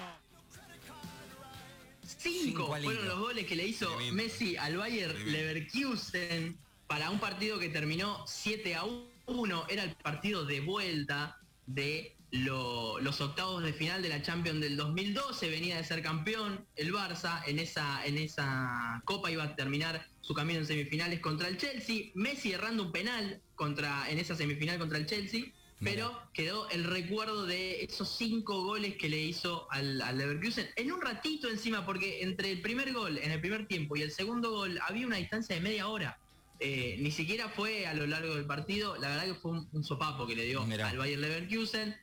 Cinco 2.02 2.66
fueron 2.66 3.06
los 3.06 3.18
goles 3.20 3.46
que 3.46 3.54
le 3.54 3.66
hizo 3.66 3.86
Tremendo. 3.94 4.22
Messi 4.22 4.56
al 4.56 4.76
Bayer 4.76 5.14
Leverkusen 5.20 6.58
para 6.88 7.10
un 7.10 7.20
partido 7.20 7.60
que 7.60 7.68
terminó 7.68 8.24
7 8.26 8.74
a 8.74 8.84
1. 9.26 9.66
Era 9.68 9.84
el 9.84 9.94
partido 9.94 10.44
de 10.44 10.60
vuelta 10.60 11.38
de 11.68 12.16
lo- 12.30 12.98
los 13.00 13.20
octavos 13.20 13.62
de 13.62 13.72
final 13.72 14.02
de 14.02 14.08
la 14.08 14.22
Champions 14.22 14.60
del 14.60 14.76
2012. 14.76 15.48
Venía 15.48 15.76
de 15.76 15.84
ser 15.84 16.02
campeón 16.02 16.66
el 16.76 16.92
Barça. 16.92 17.42
En 17.46 17.58
esa, 17.58 18.04
en 18.04 18.18
esa 18.18 19.00
copa 19.04 19.30
iba 19.30 19.44
a 19.44 19.56
terminar 19.56 20.06
su 20.20 20.34
camino 20.34 20.58
en 20.60 20.66
semifinales 20.66 21.20
contra 21.20 21.48
el 21.48 21.56
Chelsea. 21.56 22.10
Messi 22.14 22.52
errando 22.52 22.82
un 22.82 22.92
penal 22.92 23.40
contra, 23.54 24.10
en 24.10 24.18
esa 24.18 24.34
semifinal 24.34 24.78
contra 24.78 24.98
el 24.98 25.06
Chelsea. 25.06 25.44
Pero 25.80 26.20
quedó 26.34 26.68
el 26.70 26.82
recuerdo 26.82 27.46
de 27.46 27.84
esos 27.84 28.16
cinco 28.18 28.64
goles 28.64 28.96
que 28.96 29.08
le 29.08 29.18
hizo 29.18 29.70
al, 29.70 30.02
al 30.02 30.18
Leverkusen 30.18 30.66
en 30.74 30.90
un 30.90 31.00
ratito 31.00 31.48
encima, 31.48 31.86
porque 31.86 32.20
entre 32.22 32.50
el 32.50 32.60
primer 32.60 32.92
gol 32.92 33.16
en 33.16 33.30
el 33.30 33.40
primer 33.40 33.68
tiempo 33.68 33.94
y 33.96 34.02
el 34.02 34.10
segundo 34.10 34.50
gol 34.50 34.80
había 34.88 35.06
una 35.06 35.18
distancia 35.18 35.54
de 35.54 35.60
media 35.62 35.86
hora. 35.86 36.18
Eh, 36.60 36.96
ni 36.98 37.10
siquiera 37.10 37.48
fue 37.48 37.86
a 37.86 37.94
lo 37.94 38.06
largo 38.06 38.34
del 38.34 38.44
partido, 38.44 38.96
la 38.96 39.08
verdad 39.10 39.26
que 39.26 39.34
fue 39.34 39.52
un, 39.52 39.68
un 39.72 39.84
sopapo 39.84 40.26
que 40.26 40.34
le 40.34 40.44
dio 40.44 40.64
Mirá. 40.64 40.88
al 40.88 40.98
Bayer 40.98 41.18
Leverkusen. 41.18 41.96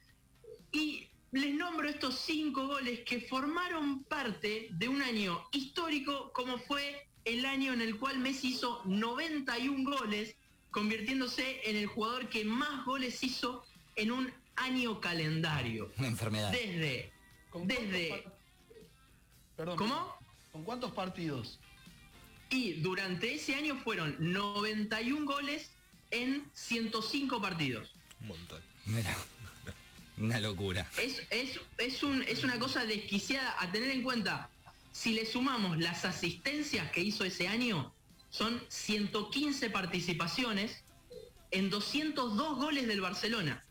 Y 0.72 1.08
les 1.32 1.54
nombro 1.54 1.90
estos 1.90 2.16
cinco 2.20 2.66
goles 2.68 3.02
que 3.02 3.20
formaron 3.22 4.04
parte 4.06 4.68
de 4.72 4.88
un 4.88 5.02
año 5.02 5.44
histórico 5.52 6.32
como 6.34 6.58
fue 6.58 7.08
el 7.26 7.46
año 7.46 7.74
en 7.74 7.82
el 7.82 7.98
cual 7.98 8.20
Messi 8.20 8.50
hizo 8.50 8.82
91 8.86 9.90
goles, 9.90 10.36
convirtiéndose 10.72 11.62
en 11.70 11.76
el 11.76 11.88
jugador 11.88 12.30
que 12.30 12.46
más 12.46 12.86
goles 12.86 13.22
hizo 13.24 13.64
en 13.96 14.12
un 14.12 14.32
año 14.56 15.02
calendario. 15.02 15.92
Una 15.98 16.08
enfermedad. 16.08 16.52
Desde, 16.52 17.12
¿Con 17.50 17.66
cuántos 17.66 17.92
desde, 17.92 18.24
Perdón. 19.58 19.78
¿cómo? 19.78 20.16
¿Con 20.52 20.64
cuántos 20.64 20.92
partidos? 20.92 21.60
Y 22.50 22.74
durante 22.74 23.34
ese 23.36 23.56
año 23.56 23.76
fueron 23.84 24.16
91 24.20 25.26
goles 25.26 25.72
en 26.12 26.46
105 26.54 27.42
partidos. 27.42 27.94
Un 28.22 28.28
montón. 28.30 28.62
Mira, 28.86 29.16
una 30.18 30.40
locura. 30.40 30.90
Es, 31.02 31.22
es, 31.30 31.60
es, 31.78 32.04
un, 32.04 32.22
es 32.24 32.44
una 32.44 32.60
cosa 32.60 32.86
desquiciada 32.86 33.56
a 33.60 33.72
tener 33.72 33.90
en 33.90 34.04
cuenta. 34.04 34.50
Si 34.92 35.14
le 35.14 35.26
sumamos 35.26 35.78
las 35.80 36.06
asistencias 36.06 36.90
que 36.92 37.02
hizo 37.02 37.26
ese 37.26 37.48
año, 37.48 37.94
son 38.30 38.62
115 38.70 39.70
participaciones 39.70 40.84
en 41.52 41.70
202 41.70 42.58
goles 42.58 42.88
del 42.88 43.02
Barcelona. 43.02 43.66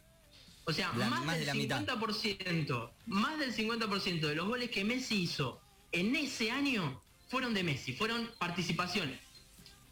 O 0.66 0.72
sea, 0.72 0.92
La- 0.96 1.08
más, 1.08 1.24
más 1.24 1.34
de 1.38 1.40
del 1.40 1.46
la 1.46 1.54
mitad. 1.54 1.84
50%, 1.86 2.90
más 3.06 3.38
del 3.38 3.54
50% 3.54 4.20
de 4.28 4.34
los 4.34 4.46
goles 4.48 4.70
que 4.70 4.84
Messi 4.84 5.22
hizo 5.22 5.60
en 5.92 6.16
ese 6.16 6.50
año 6.50 7.02
fueron 7.34 7.52
de 7.52 7.64
Messi, 7.64 7.92
fueron 7.92 8.30
participaciones. 8.38 9.18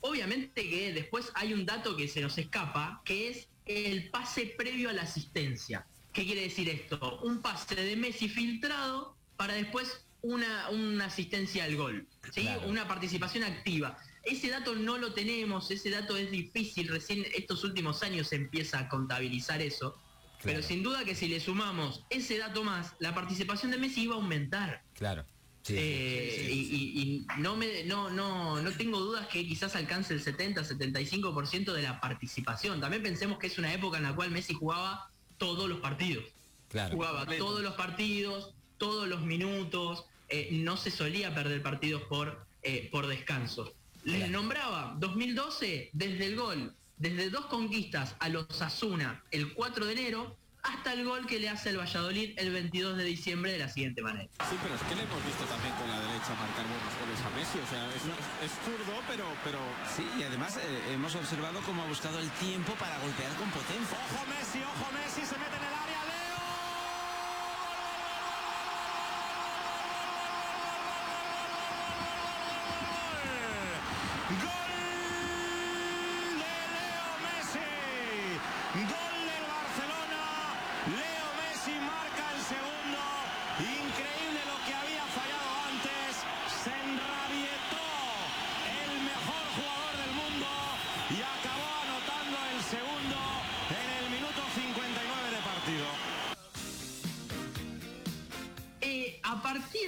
Obviamente 0.00 0.62
que 0.70 0.92
después 0.92 1.32
hay 1.34 1.52
un 1.52 1.66
dato 1.66 1.96
que 1.96 2.06
se 2.06 2.20
nos 2.20 2.38
escapa, 2.38 3.02
que 3.04 3.30
es 3.30 3.48
el 3.66 4.10
pase 4.10 4.46
previo 4.56 4.90
a 4.90 4.92
la 4.92 5.02
asistencia. 5.02 5.84
¿Qué 6.12 6.24
quiere 6.24 6.42
decir 6.42 6.68
esto? 6.68 7.18
Un 7.24 7.42
pase 7.42 7.74
de 7.74 7.96
Messi 7.96 8.28
filtrado 8.28 9.16
para 9.36 9.54
después 9.54 10.04
una, 10.20 10.70
una 10.70 11.06
asistencia 11.06 11.64
al 11.64 11.74
gol, 11.74 12.06
¿sí? 12.30 12.42
Claro. 12.42 12.68
Una 12.68 12.86
participación 12.86 13.42
activa. 13.42 13.98
Ese 14.22 14.48
dato 14.48 14.76
no 14.76 14.96
lo 14.96 15.12
tenemos, 15.12 15.72
ese 15.72 15.90
dato 15.90 16.16
es 16.16 16.30
difícil, 16.30 16.86
recién 16.86 17.26
estos 17.34 17.64
últimos 17.64 18.04
años 18.04 18.28
se 18.28 18.36
empieza 18.36 18.78
a 18.78 18.88
contabilizar 18.88 19.60
eso. 19.60 19.98
Pero 20.44 20.62
sin 20.62 20.84
duda 20.84 21.04
que 21.04 21.16
si 21.16 21.26
le 21.26 21.40
sumamos 21.40 22.04
ese 22.08 22.38
dato 22.38 22.62
más, 22.62 22.94
la 23.00 23.12
participación 23.12 23.72
de 23.72 23.78
Messi 23.78 24.02
iba 24.02 24.14
a 24.14 24.18
aumentar. 24.18 24.84
Claro. 24.94 25.24
Sí. 25.62 25.74
Eh, 25.78 26.48
y, 26.50 26.58
y- 26.58 27.02
y 27.02 27.26
no 27.40 27.56
me 27.56 27.84
no, 27.84 28.10
no, 28.10 28.60
no 28.60 28.70
tengo 28.72 28.98
dudas 28.98 29.28
que 29.28 29.46
quizás 29.46 29.76
alcance 29.76 30.12
el 30.12 30.22
70-75% 30.24 31.72
de 31.72 31.82
la 31.82 32.00
participación. 32.00 32.80
También 32.80 33.02
pensemos 33.02 33.38
que 33.38 33.46
es 33.46 33.58
una 33.58 33.72
época 33.72 33.98
en 33.98 34.04
la 34.04 34.14
cual 34.14 34.30
Messi 34.30 34.54
jugaba 34.54 35.08
todos 35.38 35.68
los 35.68 35.78
partidos. 35.80 36.24
claro. 36.68 36.94
Jugaba 36.96 37.26
todos 37.26 37.62
los 37.62 37.74
partidos, 37.74 38.54
todos 38.78 39.06
los 39.08 39.22
minutos, 39.22 40.04
eh, 40.28 40.48
no 40.52 40.76
se 40.76 40.90
solía 40.90 41.34
perder 41.34 41.62
partidos 41.62 42.02
por, 42.04 42.44
eh, 42.62 42.88
por 42.90 43.06
descanso. 43.06 43.72
Les 44.04 44.16
Claro. 44.16 44.32
nombraba 44.32 44.96
2012 44.98 45.90
desde 45.92 46.26
el 46.26 46.36
gol, 46.36 46.74
desde 46.96 47.30
dos 47.30 47.46
conquistas 47.46 48.16
a 48.18 48.28
los 48.28 48.62
Asuna 48.62 49.22
el 49.30 49.52
4 49.52 49.86
de 49.86 49.92
enero 49.92 50.36
hasta 50.62 50.92
el 50.92 51.04
gol 51.04 51.26
que 51.26 51.38
le 51.38 51.48
hace 51.48 51.70
el 51.70 51.78
Valladolid 51.78 52.34
el 52.36 52.52
22 52.52 52.96
de 52.96 53.04
diciembre 53.04 53.52
de 53.52 53.58
la 53.58 53.68
siguiente 53.68 54.02
manera. 54.02 54.28
Sí, 54.48 54.56
pero 54.62 54.74
es 54.74 54.82
que 54.82 54.94
le 54.94 55.02
hemos 55.02 55.24
visto 55.26 55.44
también 55.44 55.74
con 55.74 55.88
la 55.90 55.98
derecha 55.98 56.30
marcar 56.38 56.66
buenos 56.70 56.92
goles 57.02 57.18
a 57.18 57.30
Messi. 57.34 57.58
O 57.58 57.66
sea, 57.66 57.82
es, 57.90 58.02
es 58.46 58.52
zurdo, 58.62 58.94
pero, 59.08 59.26
pero 59.42 59.58
Sí, 59.90 60.06
y 60.18 60.22
además 60.22 60.56
eh, 60.56 60.94
hemos 60.94 61.14
observado 61.14 61.60
cómo 61.66 61.82
ha 61.82 61.86
buscado 61.86 62.18
el 62.18 62.30
tiempo 62.38 62.72
para 62.74 62.98
golpear 62.98 63.32
con 63.34 63.50
potencia. 63.50 63.98
Ojo 64.08 64.24
Messi, 64.30 64.62
ojo 64.62 64.86
Messi, 64.94 65.26
se 65.26 65.36
mete 65.36 65.61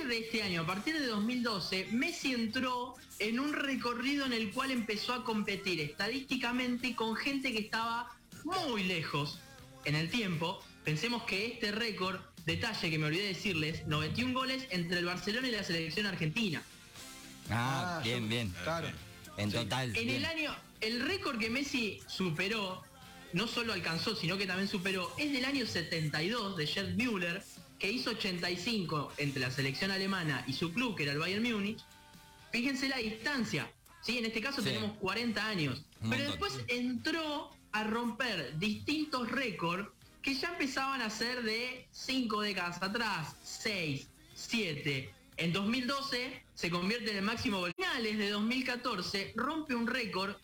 partir 0.05 0.21
de 0.21 0.27
este 0.27 0.43
año, 0.43 0.63
a 0.63 0.67
partir 0.67 0.99
de 1.01 1.07
2012, 1.07 1.89
Messi 1.93 2.35
entró 2.35 2.95
en 3.19 3.41
un 3.41 3.53
recorrido 3.55 4.27
en 4.27 4.35
el 4.35 4.51
cual 4.51 4.71
empezó 4.71 5.15
a 5.15 5.25
competir 5.25 5.81
estadísticamente 5.81 6.95
con 6.95 7.17
gente 7.17 7.53
que 7.53 7.61
estaba 7.61 8.11
muy 8.45 8.83
lejos 8.85 9.39
en 9.87 9.95
el 9.95 10.11
tiempo, 10.11 10.63
pensemos 10.85 11.23
que 11.25 11.47
este 11.47 11.73
récord, 11.73 12.21
detalle 12.45 12.91
que 12.91 12.99
me 12.99 13.07
olvidé 13.07 13.29
decirles, 13.29 13.87
91 13.87 14.35
goles 14.35 14.67
entre 14.71 14.99
el 14.99 15.07
Barcelona 15.07 15.49
y 15.49 15.53
la 15.53 15.65
selección 15.65 16.07
argentina. 16.07 16.63
Ah, 17.49 17.99
Ah, 17.99 18.01
bien, 18.03 18.29
bien. 18.29 18.55
Claro. 18.63 18.89
En 19.39 19.51
total. 19.51 19.89
En 19.97 20.07
bien. 20.07 20.17
el 20.17 20.25
año, 20.27 20.55
el 20.83 21.01
récord 21.01 21.39
que 21.39 21.49
Messi 21.49 22.01
superó, 22.07 22.83
no 23.33 23.47
solo 23.47 23.73
alcanzó, 23.73 24.15
sino 24.15 24.37
que 24.37 24.47
también 24.47 24.69
superó, 24.69 25.15
es 25.19 25.33
del 25.33 25.45
año 25.47 25.67
72 25.67 26.57
de 26.57 26.67
Gerd 26.67 26.95
Müller, 26.95 27.43
que 27.85 27.93
hizo 27.93 28.13
85 28.13 29.13
entre 29.19 29.43
la 29.43 29.51
selección 29.51 29.91
alemana 29.91 30.43
y 30.47 30.55
su 30.55 30.73
club, 30.73 30.97
que 30.97 31.03
era 31.03 31.13
el 31.13 31.19
Bayern 31.19 31.43
Múnich. 31.43 31.85
Fíjense 32.51 32.89
la 32.89 32.97
distancia. 32.97 33.71
¿sí? 34.01 34.17
En 34.17 34.25
este 34.25 34.41
caso 34.41 34.63
Sí. 34.63 34.69
tenemos 34.69 34.97
40 34.97 35.47
años. 35.47 35.85
Un 36.01 36.09
Pero 36.09 36.25
montón. 36.31 36.49
después 36.49 36.65
entró 36.69 37.51
a 37.73 37.85
romper 37.85 38.59
distintos 38.59 39.31
récords 39.31 39.87
que 40.23 40.35
ya 40.35 40.49
empezaban 40.49 41.03
a 41.03 41.11
ser 41.11 41.43
de 41.43 41.87
5 41.91 42.41
décadas 42.41 42.83
atrás, 42.83 43.37
6, 43.43 44.09
7. 44.35 45.13
En 45.37 45.53
2012 45.53 46.43
se 46.55 46.71
convierte 46.71 47.11
en 47.11 47.19
el 47.19 47.23
máximo 47.23 47.59
gol. 47.59 47.75
Finales 47.77 48.17
de 48.17 48.31
2014 48.31 49.35
rompe 49.37 49.75
un 49.75 49.87
récord 49.87 50.37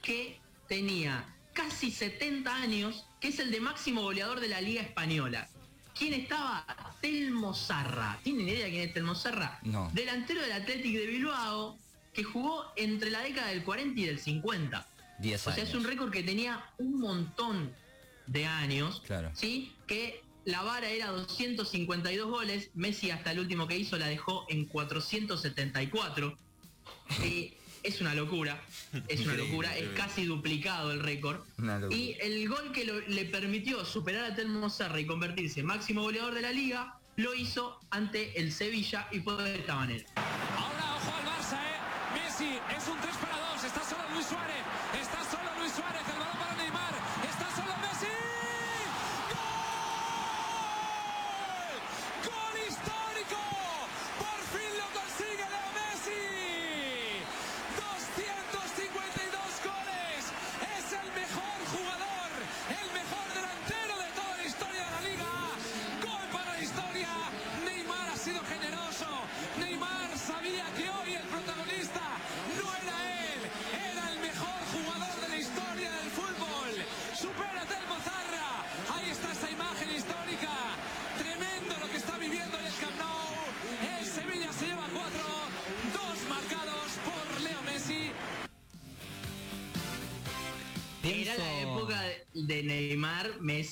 que 0.00 0.38
tenía 0.68 1.26
casi 1.54 1.90
70 1.90 2.54
años, 2.54 3.04
que 3.20 3.28
es 3.28 3.40
el 3.40 3.50
de 3.50 3.58
máximo 3.60 4.02
goleador 4.02 4.38
de 4.38 4.46
la 4.46 4.60
Liga 4.60 4.82
Española. 4.82 5.48
¿Quién 5.96 6.14
estaba? 6.14 6.64
Telmo 7.00 7.54
Zarra. 7.54 8.18
¿Tienen 8.22 8.48
idea 8.48 8.68
quién 8.68 8.88
es 8.88 8.94
Telmo 8.94 9.14
Zarra? 9.14 9.58
No. 9.62 9.90
Delantero 9.92 10.40
del 10.42 10.52
Athletic 10.52 10.92
de 10.98 11.06
Bilbao, 11.06 11.78
que 12.12 12.24
jugó 12.24 12.64
entre 12.76 13.10
la 13.10 13.20
década 13.20 13.48
del 13.48 13.62
40 13.62 14.00
y 14.00 14.04
del 14.04 14.18
50. 14.18 14.86
10 15.20 15.40
O 15.40 15.44
sea, 15.44 15.54
años. 15.54 15.68
es 15.68 15.74
un 15.74 15.84
récord 15.84 16.10
que 16.10 16.22
tenía 16.22 16.64
un 16.78 16.98
montón 16.98 17.72
de 18.26 18.46
años. 18.46 19.02
Claro. 19.06 19.30
¿Sí? 19.34 19.72
Que 19.86 20.22
la 20.44 20.62
vara 20.62 20.88
era 20.90 21.08
252 21.10 22.28
goles. 22.28 22.70
Messi 22.74 23.10
hasta 23.10 23.30
el 23.32 23.38
último 23.40 23.68
que 23.68 23.76
hizo 23.78 23.96
la 23.96 24.06
dejó 24.08 24.46
en 24.48 24.64
474. 24.64 26.36
Sí, 27.20 27.54
es 27.84 28.00
una 28.00 28.14
locura. 28.14 28.60
Es 29.08 29.20
una 29.20 29.34
locura. 29.34 29.76
Es 29.76 29.90
casi 29.90 30.24
duplicado 30.24 30.90
el 30.90 31.00
récord. 31.00 31.40
Y 31.92 32.16
el 32.20 32.48
gol 32.48 32.72
que 32.72 32.84
lo- 32.84 33.00
le 33.00 33.24
permitió 33.26 33.84
superar 33.84 34.24
a 34.24 34.34
Telmo 34.34 34.68
Zarra 34.70 34.98
y 34.98 35.06
convertirse 35.06 35.60
en 35.60 35.66
máximo 35.66 36.02
goleador 36.02 36.34
de 36.34 36.42
la 36.42 36.50
liga, 36.52 36.98
lo 37.16 37.34
hizo 37.34 37.78
ante 37.90 38.40
el 38.40 38.50
Sevilla 38.52 39.06
y 39.12 39.20
fue 39.20 39.40
de 39.42 39.56
esta 39.56 39.76
manera. 39.76 40.04
Ahora 40.16 40.93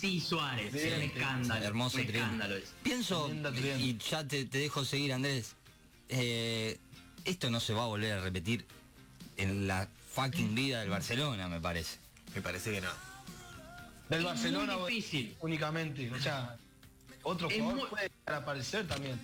Y 0.03 0.21
Suárez. 0.21 0.73
Bien, 0.73 0.95
un 0.95 1.03
escándalo. 1.03 1.65
Hermoso 1.65 1.99
un 1.99 2.03
escándalo 2.05 2.57
es. 2.57 2.73
Pienso, 2.83 3.31
y 3.79 3.97
ya 3.99 4.27
te, 4.27 4.45
te 4.47 4.59
dejo 4.59 4.85
seguir, 4.85 5.13
Andrés. 5.13 5.55
eh, 6.09 6.79
esto 7.25 7.51
no 7.51 7.61
se 7.61 7.73
va 7.73 7.85
a 7.85 7.87
volver 7.87 8.13
a 8.13 8.21
repetir 8.21 8.65
en 9.37 9.67
la 9.69 9.89
fucking 10.13 10.55
vida 10.55 10.81
del 10.81 10.91
Barcelona, 10.91 11.49
me 11.49 11.61
parece. 11.61 11.99
Me 12.35 12.43
parece 12.43 12.73
que 12.73 12.81
no. 12.81 12.91
Del 14.09 14.19
Es 14.21 14.25
Barcelona 14.25 14.77
muy 14.77 14.95
difícil. 14.95 15.37
únicamente. 15.41 16.11
O 16.11 16.21
sea, 16.21 16.57
otro 17.23 17.49
Es 17.49 17.59
jugador 17.59 17.79
muy- 17.81 17.89
puede 17.89 18.11
aparecer 18.27 18.87
también. 18.89 19.19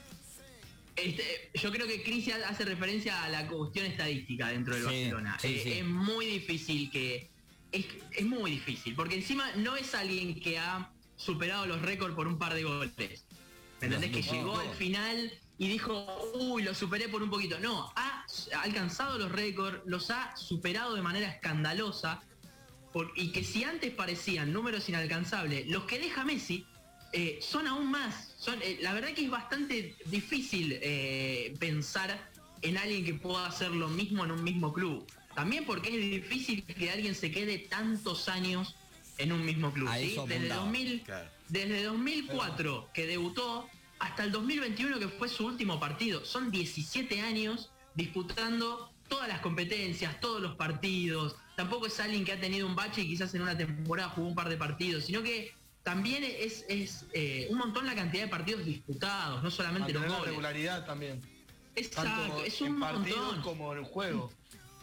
Este, 0.96 1.50
yo 1.54 1.70
creo 1.70 1.86
que 1.86 2.02
Cristian 2.02 2.40
hace 2.44 2.64
referencia 2.64 3.22
a 3.24 3.28
la 3.28 3.46
cuestión 3.48 3.86
estadística 3.86 4.48
dentro 4.48 4.74
del 4.74 4.82
Sí, 4.84 4.88
Barcelona. 4.88 5.38
sí, 5.40 5.48
Eh, 5.48 5.60
sí. 5.62 5.72
Es 5.72 5.84
muy 5.86 6.26
difícil 6.26 6.90
que. 6.90 7.28
Es, 7.72 7.84
es 8.12 8.24
muy 8.26 8.50
difícil, 8.52 8.94
porque 8.94 9.16
encima 9.16 9.50
no 9.56 9.76
es 9.76 9.94
alguien 9.94 10.40
que 10.40 10.58
ha 10.58 10.90
superado 11.16 11.66
los 11.66 11.82
récords 11.82 12.14
por 12.14 12.26
un 12.26 12.38
par 12.38 12.54
de 12.54 12.62
goles. 12.64 13.24
¿Me 13.80 13.86
entendés? 13.86 14.10
Que 14.10 14.22
llegó 14.22 14.58
al 14.58 14.74
final 14.74 15.32
y 15.58 15.68
dijo, 15.68 16.06
uy, 16.34 16.62
lo 16.62 16.74
superé 16.74 17.08
por 17.08 17.22
un 17.22 17.30
poquito. 17.30 17.58
No, 17.60 17.92
ha, 17.96 18.24
ha 18.56 18.62
alcanzado 18.62 19.18
los 19.18 19.30
récords, 19.30 19.80
los 19.86 20.10
ha 20.10 20.36
superado 20.36 20.94
de 20.94 21.02
manera 21.02 21.28
escandalosa. 21.28 22.22
por- 22.92 23.12
y 23.16 23.32
que 23.32 23.44
si 23.44 23.64
antes 23.64 23.92
parecían 23.92 24.50
números 24.52 24.88
inalcanzables, 24.88 25.68
los 25.68 25.84
que 25.84 25.98
deja 25.98 26.24
Messi 26.24 26.64
eh, 27.12 27.38
son 27.42 27.66
aún 27.66 27.90
más. 27.90 28.34
Son, 28.38 28.58
eh, 28.62 28.78
la 28.80 28.94
verdad 28.94 29.12
que 29.12 29.24
es 29.24 29.30
bastante 29.30 29.94
difícil 30.06 30.78
eh, 30.80 31.54
pensar 31.58 32.30
en 32.62 32.78
alguien 32.78 33.04
que 33.04 33.14
pueda 33.14 33.46
hacer 33.46 33.70
lo 33.72 33.88
mismo 33.88 34.24
en 34.24 34.30
un 34.30 34.42
mismo 34.42 34.72
club. 34.72 35.06
También 35.38 35.64
porque 35.64 35.90
es 35.90 36.10
difícil 36.10 36.64
que 36.64 36.90
alguien 36.90 37.14
se 37.14 37.30
quede 37.30 37.58
tantos 37.58 38.28
años 38.28 38.74
en 39.18 39.30
un 39.30 39.44
mismo 39.44 39.72
club. 39.72 39.88
Desde, 39.88 40.18
apuntaba, 40.18 40.62
2000 40.62 41.02
claro. 41.02 41.30
desde 41.48 41.84
2004 41.84 42.90
que 42.92 43.06
debutó 43.06 43.68
hasta 44.00 44.24
el 44.24 44.32
2021 44.32 44.98
que 44.98 45.06
fue 45.06 45.28
su 45.28 45.46
último 45.46 45.78
partido. 45.78 46.24
Son 46.24 46.50
17 46.50 47.20
años 47.20 47.70
disputando 47.94 48.90
todas 49.06 49.28
las 49.28 49.38
competencias, 49.38 50.18
todos 50.18 50.42
los 50.42 50.56
partidos. 50.56 51.36
Tampoco 51.54 51.86
es 51.86 52.00
alguien 52.00 52.24
que 52.24 52.32
ha 52.32 52.40
tenido 52.40 52.66
un 52.66 52.74
bache 52.74 53.02
y 53.02 53.06
quizás 53.06 53.32
en 53.36 53.42
una 53.42 53.56
temporada 53.56 54.08
jugó 54.08 54.26
un 54.26 54.34
par 54.34 54.48
de 54.48 54.56
partidos, 54.56 55.04
sino 55.04 55.22
que 55.22 55.54
también 55.84 56.24
es, 56.24 56.64
es, 56.68 57.06
eh, 57.12 57.46
un 57.48 57.58
montón 57.58 57.86
la 57.86 57.94
cantidad 57.94 58.24
de 58.24 58.28
partidos 58.28 58.64
disputados, 58.64 59.40
no 59.40 59.52
solamente 59.52 59.92
los 59.92 60.02
Mantener 60.02 60.10
la 60.10 60.18
goles. 60.18 60.30
regularidad 60.30 60.84
también. 60.84 61.22
Exacto, 61.76 62.10
Tanto 62.10 62.44
es 62.44 62.60
en 62.60 62.72
un 62.72 62.78
montón. 62.80 63.42
como 63.42 63.72
en 63.72 63.78
el 63.78 63.84
juego. 63.84 64.32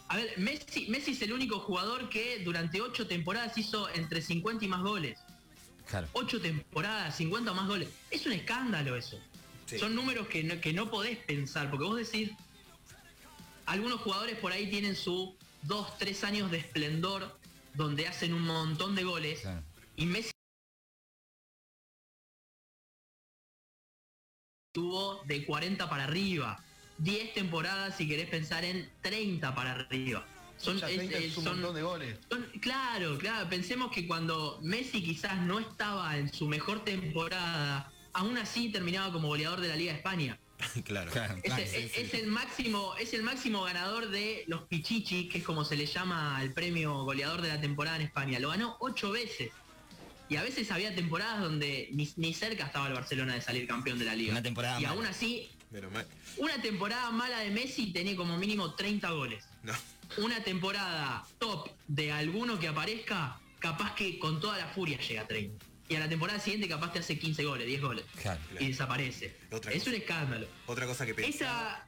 A 0.08 0.16
ver, 0.16 0.38
Messi, 0.38 0.86
Messi 0.88 1.12
es 1.12 1.22
el 1.22 1.32
único 1.32 1.58
jugador 1.60 2.08
que 2.08 2.42
durante 2.44 2.80
ocho 2.80 3.06
temporadas 3.06 3.56
hizo 3.58 3.88
entre 3.94 4.22
50 4.22 4.64
y 4.64 4.68
más 4.68 4.82
goles. 4.82 5.18
Claro. 5.88 6.08
Ocho 6.12 6.40
temporadas, 6.40 7.16
50 7.16 7.50
o 7.50 7.54
más 7.54 7.66
goles. 7.66 7.88
Es 8.10 8.24
un 8.26 8.32
escándalo 8.32 8.96
eso. 8.96 9.20
Sí. 9.66 9.78
Son 9.78 9.94
números 9.94 10.28
que 10.28 10.44
no, 10.44 10.60
que 10.60 10.72
no 10.72 10.90
podés 10.90 11.18
pensar, 11.18 11.70
porque 11.70 11.84
vos 11.86 11.96
decís, 11.96 12.30
algunos 13.66 14.00
jugadores 14.00 14.38
por 14.38 14.52
ahí 14.52 14.70
tienen 14.70 14.94
su 14.94 15.36
dos, 15.62 15.98
tres 15.98 16.22
años 16.22 16.50
de 16.52 16.58
esplendor 16.58 17.38
donde 17.74 18.06
hacen 18.06 18.32
un 18.32 18.42
montón 18.42 18.94
de 18.94 19.02
goles 19.04 19.40
Claro. 19.40 19.62
y 19.96 20.06
Messi 20.06 20.30
tuvo 24.72 25.22
de 25.24 25.44
40 25.44 25.88
para 25.88 26.04
arriba. 26.04 26.62
10 26.98 27.34
temporadas 27.34 27.96
si 27.96 28.08
querés 28.08 28.28
pensar 28.28 28.64
en 28.64 28.88
30 29.02 29.54
para 29.54 29.72
arriba. 29.72 30.26
Son, 30.56 30.78
Ya 30.78 30.88
es- 30.88 30.96
30 30.96 31.18
es 31.18 31.24
es- 31.26 31.36
un 31.36 31.44
son- 31.44 31.52
montón 31.56 31.74
de 31.76 31.82
goles. 31.82 32.18
son- 32.30 32.46
claro, 32.60 33.18
claro. 33.18 33.48
Pensemos 33.48 33.90
que 33.92 34.06
cuando 34.06 34.58
Messi 34.62 35.02
quizás 35.02 35.38
no 35.42 35.58
estaba 35.58 36.16
en 36.16 36.32
su 36.32 36.46
mejor 36.48 36.82
temporada, 36.84 37.92
aún 38.14 38.38
así 38.38 38.70
terminaba 38.70 39.12
como 39.12 39.28
goleador 39.28 39.60
de 39.60 39.68
la 39.68 39.76
Liga 39.76 39.92
de 39.92 39.98
España. 39.98 40.38
claro. 40.86 41.10
Claro, 41.12 41.34
Es, 41.36 41.42
claro, 41.42 41.62
es- 41.62 41.70
sí, 41.70 41.88
sí. 41.94 42.00
es 42.00 42.14
el 42.14 42.28
máximo, 42.28 42.94
es 42.98 43.12
el 43.12 43.22
máximo 43.22 43.62
ganador 43.64 44.08
de 44.08 44.44
los 44.46 44.62
Pichichi, 44.62 45.28
que 45.28 45.38
es 45.38 45.44
como 45.44 45.66
se 45.66 45.76
le 45.76 45.84
llama 45.84 46.38
al 46.38 46.54
premio 46.54 47.04
goleador 47.04 47.42
de 47.42 47.48
la 47.48 47.60
temporada 47.60 47.96
en 47.96 48.02
España. 48.02 48.38
Lo 48.38 48.48
ganó 48.48 48.76
ocho 48.80 49.10
veces. 49.10 49.50
Y 50.30 50.36
a 50.36 50.42
veces 50.42 50.70
había 50.72 50.94
temporadas 50.94 51.40
donde 51.40 51.88
ni, 51.92 52.10
ni 52.16 52.32
cerca 52.34 52.64
estaba 52.64 52.88
el 52.88 52.94
Barcelona 52.94 53.34
de 53.34 53.42
salir 53.42 53.66
campeón 53.68 53.98
de 53.98 54.06
la 54.06 54.14
liga. 54.16 54.32
Una 54.32 54.42
temporada 54.42 54.80
y 54.80 54.84
mala. 54.84 54.94
aún 54.96 55.06
así, 55.06 55.50
Menos 55.70 55.92
mal. 55.92 56.06
una 56.38 56.60
temporada 56.62 57.10
mala 57.10 57.40
de 57.40 57.50
Messi 57.50 57.92
tenía 57.92 58.14
como 58.16 58.36
mínimo 58.38 58.74
30 58.74 59.10
goles 59.10 59.44
No. 59.62 59.72
una 60.18 60.42
temporada 60.42 61.24
top 61.38 61.68
de 61.88 62.12
alguno 62.12 62.58
que 62.58 62.68
aparezca, 62.68 63.38
capaz 63.58 63.94
que 63.94 64.18
con 64.18 64.40
toda 64.40 64.56
la 64.58 64.66
furia 64.68 64.98
llega 64.98 65.22
a 65.22 65.26
30. 65.26 65.64
Y 65.88 65.94
a 65.96 66.00
la 66.00 66.08
temporada 66.08 66.38
siguiente 66.40 66.68
capaz 66.68 66.92
te 66.92 66.98
hace 67.00 67.18
15 67.18 67.44
goles, 67.44 67.66
10 67.66 67.80
goles. 67.80 68.04
Claro. 68.20 68.40
Y 68.58 68.68
desaparece. 68.68 69.36
Otra 69.52 69.70
es 69.72 69.78
cosa. 69.78 69.90
un 69.90 69.96
escándalo. 69.96 70.48
Otra 70.66 70.86
cosa 70.86 71.06
que 71.06 71.14
pensaba. 71.14 71.30
Esa... 71.36 71.86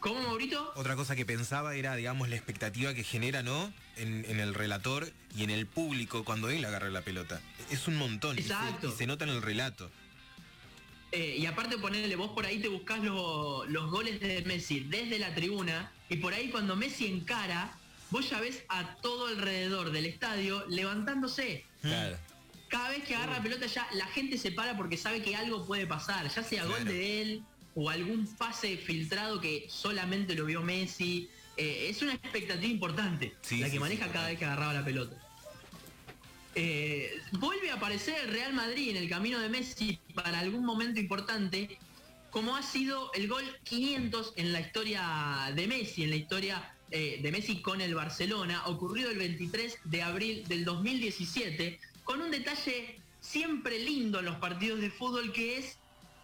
¿Cómo, 0.00 0.22
Maurito? 0.22 0.72
Otra 0.76 0.94
cosa 0.94 1.16
que 1.16 1.26
pensaba 1.26 1.74
era, 1.74 1.96
digamos, 1.96 2.28
la 2.28 2.36
expectativa 2.36 2.94
que 2.94 3.02
genera, 3.02 3.42
¿no? 3.42 3.72
En, 3.96 4.24
en 4.28 4.38
el 4.38 4.54
relator 4.54 5.10
y 5.36 5.42
en 5.42 5.50
el 5.50 5.66
público 5.66 6.24
cuando 6.24 6.48
él 6.50 6.64
agarra 6.64 6.88
la 6.88 7.02
pelota. 7.02 7.40
Es 7.70 7.88
un 7.88 7.96
montón. 7.96 8.38
y 8.38 8.42
se- 8.42 8.52
Exacto. 8.52 8.88
Y 8.88 8.92
se, 8.92 9.06
nota 9.06 9.24
en 9.24 9.30
el 9.30 9.42
relato. 9.42 9.90
Eh, 11.10 11.36
y 11.38 11.46
aparte 11.46 11.78
ponerle, 11.78 12.16
vos 12.16 12.32
por 12.32 12.44
ahí 12.44 12.58
te 12.58 12.68
buscás 12.68 13.02
lo- 13.02 13.64
los 13.66 13.90
goles 13.90 14.20
de 14.20 14.42
Messi 14.42 14.80
desde 14.80 15.18
la 15.18 15.34
tribuna 15.34 15.90
y 16.10 16.16
por 16.16 16.34
ahí 16.34 16.50
cuando 16.50 16.76
Messi 16.76 17.06
encara, 17.06 17.72
vos 18.10 18.28
ya 18.28 18.40
ves 18.40 18.62
a 18.68 18.96
todo 18.96 19.26
alrededor 19.28 19.90
del 19.90 20.04
estadio 20.06 20.64
levantándose. 20.68 21.64
Claro. 21.80 22.16
Cada 22.68 22.90
vez 22.90 23.04
que 23.04 23.14
agarra 23.14 23.34
la 23.38 23.42
pelota 23.42 23.64
ya 23.66 23.88
la 23.94 24.06
gente 24.08 24.36
se 24.36 24.52
para 24.52 24.76
porque 24.76 24.98
sabe 24.98 25.22
que 25.22 25.34
algo 25.34 25.64
puede 25.66 25.86
pasar, 25.86 26.28
ya 26.28 26.42
sea 26.42 26.66
gol 26.66 26.84
de 26.84 27.22
él 27.22 27.42
o 27.74 27.88
algún 27.88 28.26
pase 28.36 28.76
filtrado 28.76 29.40
que 29.40 29.66
solamente 29.70 30.34
lo 30.34 30.44
vio 30.44 30.60
Messi. 30.62 31.30
Eh, 31.56 31.88
es 31.88 32.02
una 32.02 32.12
expectativa 32.12 32.66
importante 32.70 33.34
Sí, 33.40 33.56
la 33.58 33.66
que 33.66 33.70
sí, 33.70 33.76
sí, 33.76 33.80
maneja 33.80 34.08
cada 34.12 34.28
vez 34.28 34.38
que 34.38 34.44
agarraba 34.44 34.74
la 34.74 34.84
pelota. 34.84 35.16
Eh, 36.60 37.22
vuelve 37.38 37.70
a 37.70 37.74
aparecer 37.74 38.16
el 38.24 38.32
Real 38.32 38.52
Madrid 38.52 38.90
en 38.90 38.96
el 38.96 39.08
camino 39.08 39.38
de 39.38 39.48
Messi 39.48 40.00
para 40.12 40.40
algún 40.40 40.64
momento 40.64 40.98
importante, 40.98 41.78
como 42.30 42.56
ha 42.56 42.64
sido 42.64 43.12
el 43.14 43.28
gol 43.28 43.44
500 43.62 44.32
en 44.34 44.52
la 44.52 44.60
historia 44.60 45.52
de 45.54 45.68
Messi, 45.68 46.02
en 46.02 46.10
la 46.10 46.16
historia 46.16 46.74
eh, 46.90 47.20
de 47.22 47.30
Messi 47.30 47.62
con 47.62 47.80
el 47.80 47.94
Barcelona, 47.94 48.66
ocurrido 48.66 49.08
el 49.08 49.18
23 49.18 49.78
de 49.84 50.02
abril 50.02 50.48
del 50.48 50.64
2017, 50.64 51.78
con 52.02 52.22
un 52.22 52.32
detalle 52.32 52.98
siempre 53.20 53.78
lindo 53.78 54.18
en 54.18 54.24
los 54.24 54.38
partidos 54.38 54.80
de 54.80 54.90
fútbol 54.90 55.32
que 55.32 55.58
es 55.58 55.78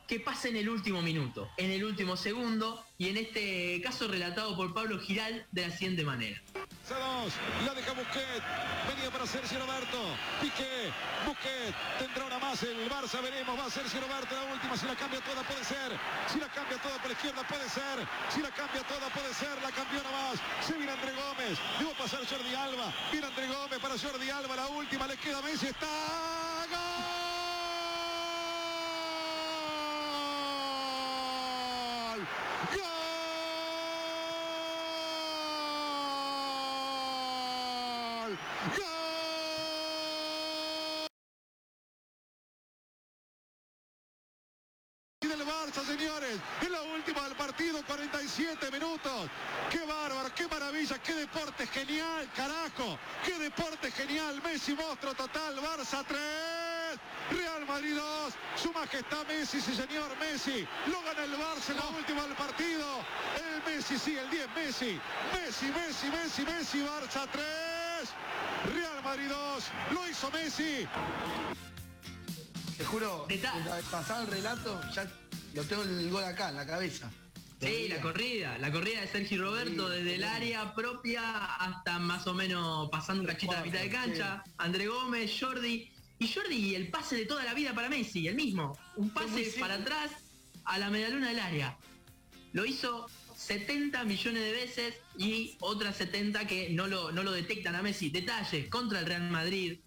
que 0.07 0.21
pasa 0.21 0.49
en 0.49 0.57
el 0.57 0.69
último 0.69 1.03
minuto, 1.03 1.49
en 1.57 1.71
el 1.71 1.85
último 1.85 2.17
segundo, 2.17 2.85
y 2.99 3.09
en 3.09 3.17
este 3.17 3.81
caso 3.83 4.07
relatado 4.07 4.57
por 4.57 4.73
Pablo 4.75 4.99
Giral 5.01 5.47
de 5.51 5.63
la 5.67 5.71
siguiente 5.71 6.05
manera. 6.05 6.41
la 7.65 7.75
deja 7.75 7.93
Busquets, 7.93 8.45
venía 8.89 9.11
para 9.11 9.27
Sergio 9.27 9.59
Roberto, 9.59 9.99
Piqué, 10.41 10.93
Busquets, 11.27 11.75
tendrá 11.99 12.27
una 12.27 12.39
más 12.39 12.63
el 12.63 12.89
Barça, 12.89 13.23
veremos, 13.23 13.59
va 13.59 13.67
a 13.67 13.71
Sergio 13.71 14.01
Roberto 14.01 14.35
la 14.35 14.53
última, 14.53 14.77
si 14.77 14.87
la 14.87 14.95
cambia 14.95 15.21
toda 15.21 15.43
puede 15.43 15.65
ser, 15.65 15.99
si 16.31 16.39
la 16.39 16.49
cambia 16.49 16.79
toda 16.79 17.01
por 17.01 17.11
izquierda 17.11 17.43
puede 17.49 17.69
ser, 17.69 17.97
si 18.29 18.41
la 18.41 18.51
cambia 18.51 18.83
toda 18.85 19.09
puede 19.11 19.33
ser, 19.35 19.57
la 19.63 19.71
campeona 19.71 20.11
más, 20.11 20.41
se 20.61 20.75
viene 20.77 20.93
André 20.93 21.13
Gómez, 21.13 21.59
debo 21.79 21.93
pasar 21.95 22.21
Jordi 22.29 22.55
Alba, 22.55 22.93
viene 23.11 23.27
André 23.27 23.49
Gómez 23.49 23.79
para 23.81 23.99
Jordi 23.99 24.31
Alba, 24.31 24.57
la 24.57 24.67
última, 24.69 25.07
le 25.07 25.17
queda 25.17 25.41
Messi, 25.43 25.67
está 25.67 25.87
gol, 26.71 27.24
gol, 32.73 32.81
gol. 38.77 38.95
Señores, 45.87 46.39
en 46.63 46.73
la 46.73 46.83
última 46.83 47.23
del 47.25 47.37
partido, 47.37 47.85
47 47.87 48.71
minutos. 48.71 49.29
Qué 49.71 49.81
bárbaro, 49.85 50.35
qué 50.35 50.49
maravilla, 50.49 50.99
qué 50.99 51.15
deporte 51.15 51.67
genial, 51.67 52.29
carajo. 52.35 52.99
Qué 53.25 53.39
deporte 53.39 53.91
genial, 53.91 54.41
Messi 54.43 54.75
monstruo 54.75 55.15
total, 55.15 55.57
Barça 55.61 56.05
3. 56.07 56.54
Real 57.31 57.67
Madrid 57.67 57.95
2, 57.97 58.35
su 58.57 58.73
majestad 58.73 59.27
Messi, 59.27 59.61
sí 59.61 59.75
señor 59.75 60.17
Messi, 60.19 60.67
lo 60.87 61.03
gana 61.03 61.25
el 61.25 61.33
Barça 61.33 61.71
en 61.71 61.77
la 61.77 61.87
última 61.89 62.23
del 62.23 62.37
partido, 62.37 63.01
el 63.37 63.63
Messi, 63.65 63.99
sí, 63.99 64.17
el 64.17 64.29
10 64.31 64.49
Messi, 64.55 65.01
Messi, 65.33 65.67
Messi, 65.67 66.07
Messi, 66.09 66.43
Messi, 66.45 66.79
Barça 66.81 67.27
3, 67.31 68.75
Real 68.75 69.03
Madrid 69.03 69.29
2, 69.29 69.65
lo 69.93 70.09
hizo 70.09 70.31
Messi. 70.31 70.87
Te 72.77 72.85
juro, 72.85 73.27
pasado 73.91 74.23
el 74.25 74.31
relato, 74.31 74.81
ya 74.93 75.07
lo 75.55 75.65
tengo 75.65 75.83
el 75.83 76.11
gol 76.11 76.25
acá, 76.25 76.51
en 76.51 76.57
la 76.57 76.67
cabeza. 76.67 77.11
Sí, 77.61 77.89
la 77.89 78.01
corrida, 78.01 78.59
la 78.59 78.71
corrida 78.71 79.01
de 79.01 79.07
Sergio 79.07 79.43
Roberto 79.43 79.89
Sí, 79.89 79.97
desde 79.97 80.17
el 80.17 80.25
área 80.25 80.75
propia 80.75 81.55
hasta 81.55 81.99
más 81.99 82.27
o 82.27 82.35
menos 82.35 82.91
pasando 82.91 83.23
un 83.23 83.27
cachito 83.27 83.53
a 83.53 83.61
la 83.61 83.65
mitad 83.65 83.81
de 83.81 83.91
cancha. 83.91 84.45
André 84.59 84.87
Gómez, 84.89 85.31
Jordi. 85.41 85.94
Y 86.19 86.29
Jordi, 86.29 86.75
el 86.75 86.89
pase 86.89 87.17
de 87.17 87.27
toda 87.27 87.45
la 87.45 87.55
vida 87.55 87.75
para 87.75 87.89
Messi, 87.89 88.27
el 88.29 88.35
mismo. 88.37 88.79
Un 88.97 89.11
pase 89.11 89.53
para 89.59 89.75
atrás 89.75 90.13
a 90.65 90.79
la 90.79 90.91
medialuna 90.91 91.29
del 91.29 91.41
área. 91.41 91.77
Lo 92.53 92.65
hizo 92.65 93.07
70 93.37 94.05
millones 94.05 94.43
de 94.43 94.53
veces 94.53 94.95
y 95.19 95.57
otras 95.61 95.97
70 95.97 96.47
que 96.47 96.71
no 96.71 96.87
lo, 96.87 97.13
no 97.13 97.23
lo 97.23 97.33
detectan 97.33 97.75
a 97.75 97.83
Messi. 97.83 98.11
Detalles 98.11 98.69
contra 98.69 99.01
el 99.01 99.07
Real 99.07 99.29
Madrid. 99.31 99.81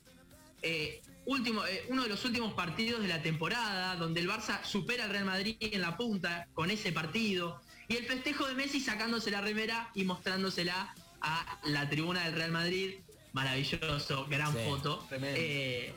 Eh, 0.62 1.02
último, 1.26 1.66
eh, 1.66 1.86
uno 1.90 2.04
de 2.04 2.10
los 2.10 2.24
últimos 2.26 2.54
partidos 2.54 3.02
de 3.02 3.08
la 3.08 3.22
temporada, 3.22 3.96
donde 3.96 4.20
el 4.20 4.30
Barça 4.30 4.64
supera 4.64 5.06
al 5.06 5.12
Real 5.12 5.26
Madrid 5.26 5.56
en 5.62 5.82
la 5.82 5.96
punta 5.96 6.48
con 6.54 6.70
ese 6.72 6.92
partido. 6.92 7.62
Y 7.88 7.96
el 7.96 8.06
festejo 8.06 8.48
de 8.48 8.56
Messi 8.56 8.82
sacándose 8.82 9.32
la 9.32 9.42
remera 9.42 9.92
y 9.96 10.04
mostrándosela 10.04 10.94
a 11.22 11.60
la 11.64 11.90
tribuna 11.90 12.26
del 12.26 12.34
Real 12.34 12.52
Madrid. 12.52 12.96
Maravilloso, 13.34 14.26
gran 14.28 14.52
Sí, 14.52 14.60
foto. 14.66 15.08
Eh, 15.12 15.94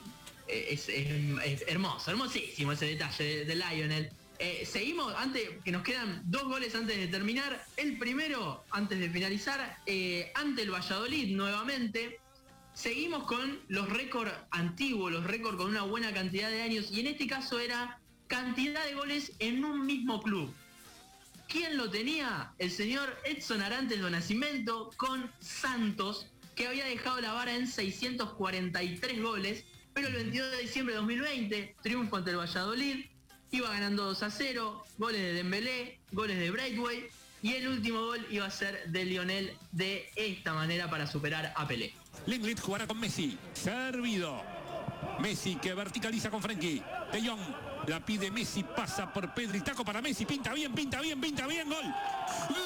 es, 0.50 0.88
hermoso, 1.66 2.10
hermosísimo 2.10 2.72
ese 2.72 2.86
detalle 2.86 3.24
de, 3.24 3.44
de 3.44 3.54
Lionel. 3.56 4.10
Eh, 4.42 4.64
seguimos, 4.64 5.14
antes 5.18 5.42
que 5.62 5.70
nos 5.70 5.82
quedan 5.82 6.22
dos 6.24 6.44
goles 6.44 6.74
antes 6.74 6.96
de 6.96 7.08
terminar. 7.08 7.62
El 7.76 7.98
primero, 7.98 8.64
antes 8.70 8.98
de 8.98 9.10
finalizar, 9.10 9.78
eh, 9.84 10.32
ante 10.34 10.62
el 10.62 10.70
Valladolid 10.72 11.36
nuevamente. 11.36 12.20
Seguimos 12.72 13.24
con 13.24 13.60
los 13.68 13.90
récords 13.90 14.32
antiguos, 14.50 15.12
los 15.12 15.24
récords 15.24 15.58
con 15.58 15.68
una 15.68 15.82
buena 15.82 16.14
cantidad 16.14 16.48
de 16.48 16.62
años, 16.62 16.90
y 16.90 17.00
en 17.00 17.08
este 17.08 17.26
caso 17.26 17.58
era 17.58 18.00
cantidad 18.28 18.82
de 18.86 18.94
goles 18.94 19.32
en 19.40 19.62
un 19.62 19.84
mismo 19.84 20.22
club. 20.22 20.54
¿Quién 21.46 21.76
lo 21.76 21.90
tenía? 21.90 22.54
El 22.58 22.70
señor 22.70 23.18
Edson 23.24 23.60
Arantes 23.60 24.00
do 24.00 24.08
Nascimento 24.08 24.90
con 24.96 25.30
Santos, 25.40 26.28
que 26.54 26.68
había 26.68 26.86
dejado 26.86 27.20
la 27.20 27.32
vara 27.32 27.54
en 27.54 27.66
643 27.66 29.20
goles, 29.20 29.64
pero 29.92 30.08
el 30.08 30.14
22 30.14 30.50
de 30.50 30.58
diciembre 30.58 30.94
de 30.94 31.00
2020, 31.00 31.76
triunfo 31.82 32.16
ante 32.16 32.30
el 32.30 32.38
Valladolid, 32.38 33.06
iba 33.50 33.70
ganando 33.70 34.04
2 34.04 34.22
a 34.22 34.30
0, 34.30 34.84
goles 34.98 35.20
de 35.20 35.32
Dembélé, 35.34 35.98
goles 36.12 36.38
de 36.38 36.50
Brightway, 36.50 37.08
y 37.42 37.54
el 37.54 37.68
último 37.68 38.00
gol 38.00 38.26
iba 38.30 38.46
a 38.46 38.50
ser 38.50 38.84
de 38.90 39.04
Lionel 39.04 39.56
de 39.72 40.10
esta 40.14 40.52
manera 40.52 40.90
para 40.90 41.06
superar 41.06 41.52
a 41.56 41.66
Pelé. 41.66 41.94
Lenglet 42.26 42.60
jugará 42.60 42.86
con 42.86 43.00
Messi. 43.00 43.38
Servido. 43.54 44.42
Messi 45.20 45.56
que 45.56 45.74
verticaliza 45.74 46.30
con 46.30 46.42
Frenkie. 46.42 46.82
De 47.12 47.26
Jong. 47.26 47.40
La 47.88 48.04
pide 48.04 48.30
Messi. 48.30 48.62
Pasa 48.62 49.12
por 49.12 49.32
Pedri. 49.32 49.60
Taco 49.60 49.84
para 49.84 50.02
Messi. 50.02 50.26
Pinta 50.26 50.52
bien, 50.52 50.74
pinta 50.74 51.00
bien, 51.00 51.20
pinta 51.20 51.46
bien. 51.46 51.68
Gol. 51.68 51.84
¡Gol! 52.48 52.56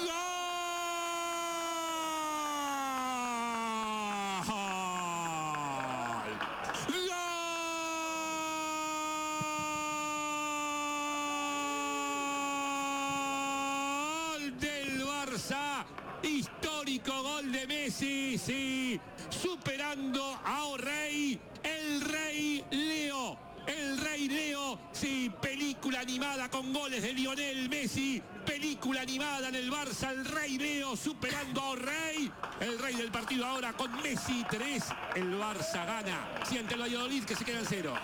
Gol 14.33 14.59
del 14.59 15.05
Barça. 15.07 15.85
Histórico 16.25 17.23
gol 17.23 17.53
de 17.53 17.67
Messi. 17.67 18.39
Sí. 18.39 19.01
Superando 19.29 20.41
a 20.45 20.65
O'Rey. 20.65 21.39
El 21.63 22.01
Rey 22.01 22.65
Leo. 22.71 23.39
El 23.67 23.99
Rey 23.99 24.29
Leo. 24.29 24.81
Sí. 24.93 25.31
Película 25.41 26.01
animada 26.01 26.51
con 26.51 26.73
goles 26.73 27.03
de 27.03 27.13
Lionel 27.13 27.69
Messi. 27.69 28.23
Película 28.47 29.03
animada 29.03 29.49
en 29.49 29.55
el 29.55 29.71
Barça. 29.71 30.11
El 30.11 30.25
Rey 30.25 30.59
Leo 30.59 30.97
superando 30.97 31.61
a 31.61 31.71
O'Rey. 31.71 32.31
El 32.61 32.79
rey 32.79 32.95
del 32.95 33.11
partido 33.11 33.45
ahora 33.45 33.73
con 33.75 33.93
Messi 34.03 34.45
3. 34.49 34.85
El 35.17 35.35
Barça 35.39 35.85
gana. 35.87 36.29
Siente 36.49 36.75
el 36.75 36.81
Valladolid 36.81 37.25
que 37.25 37.37
se 37.37 37.45
queda 37.45 37.61
en 37.61 37.67
cero. 37.67 37.95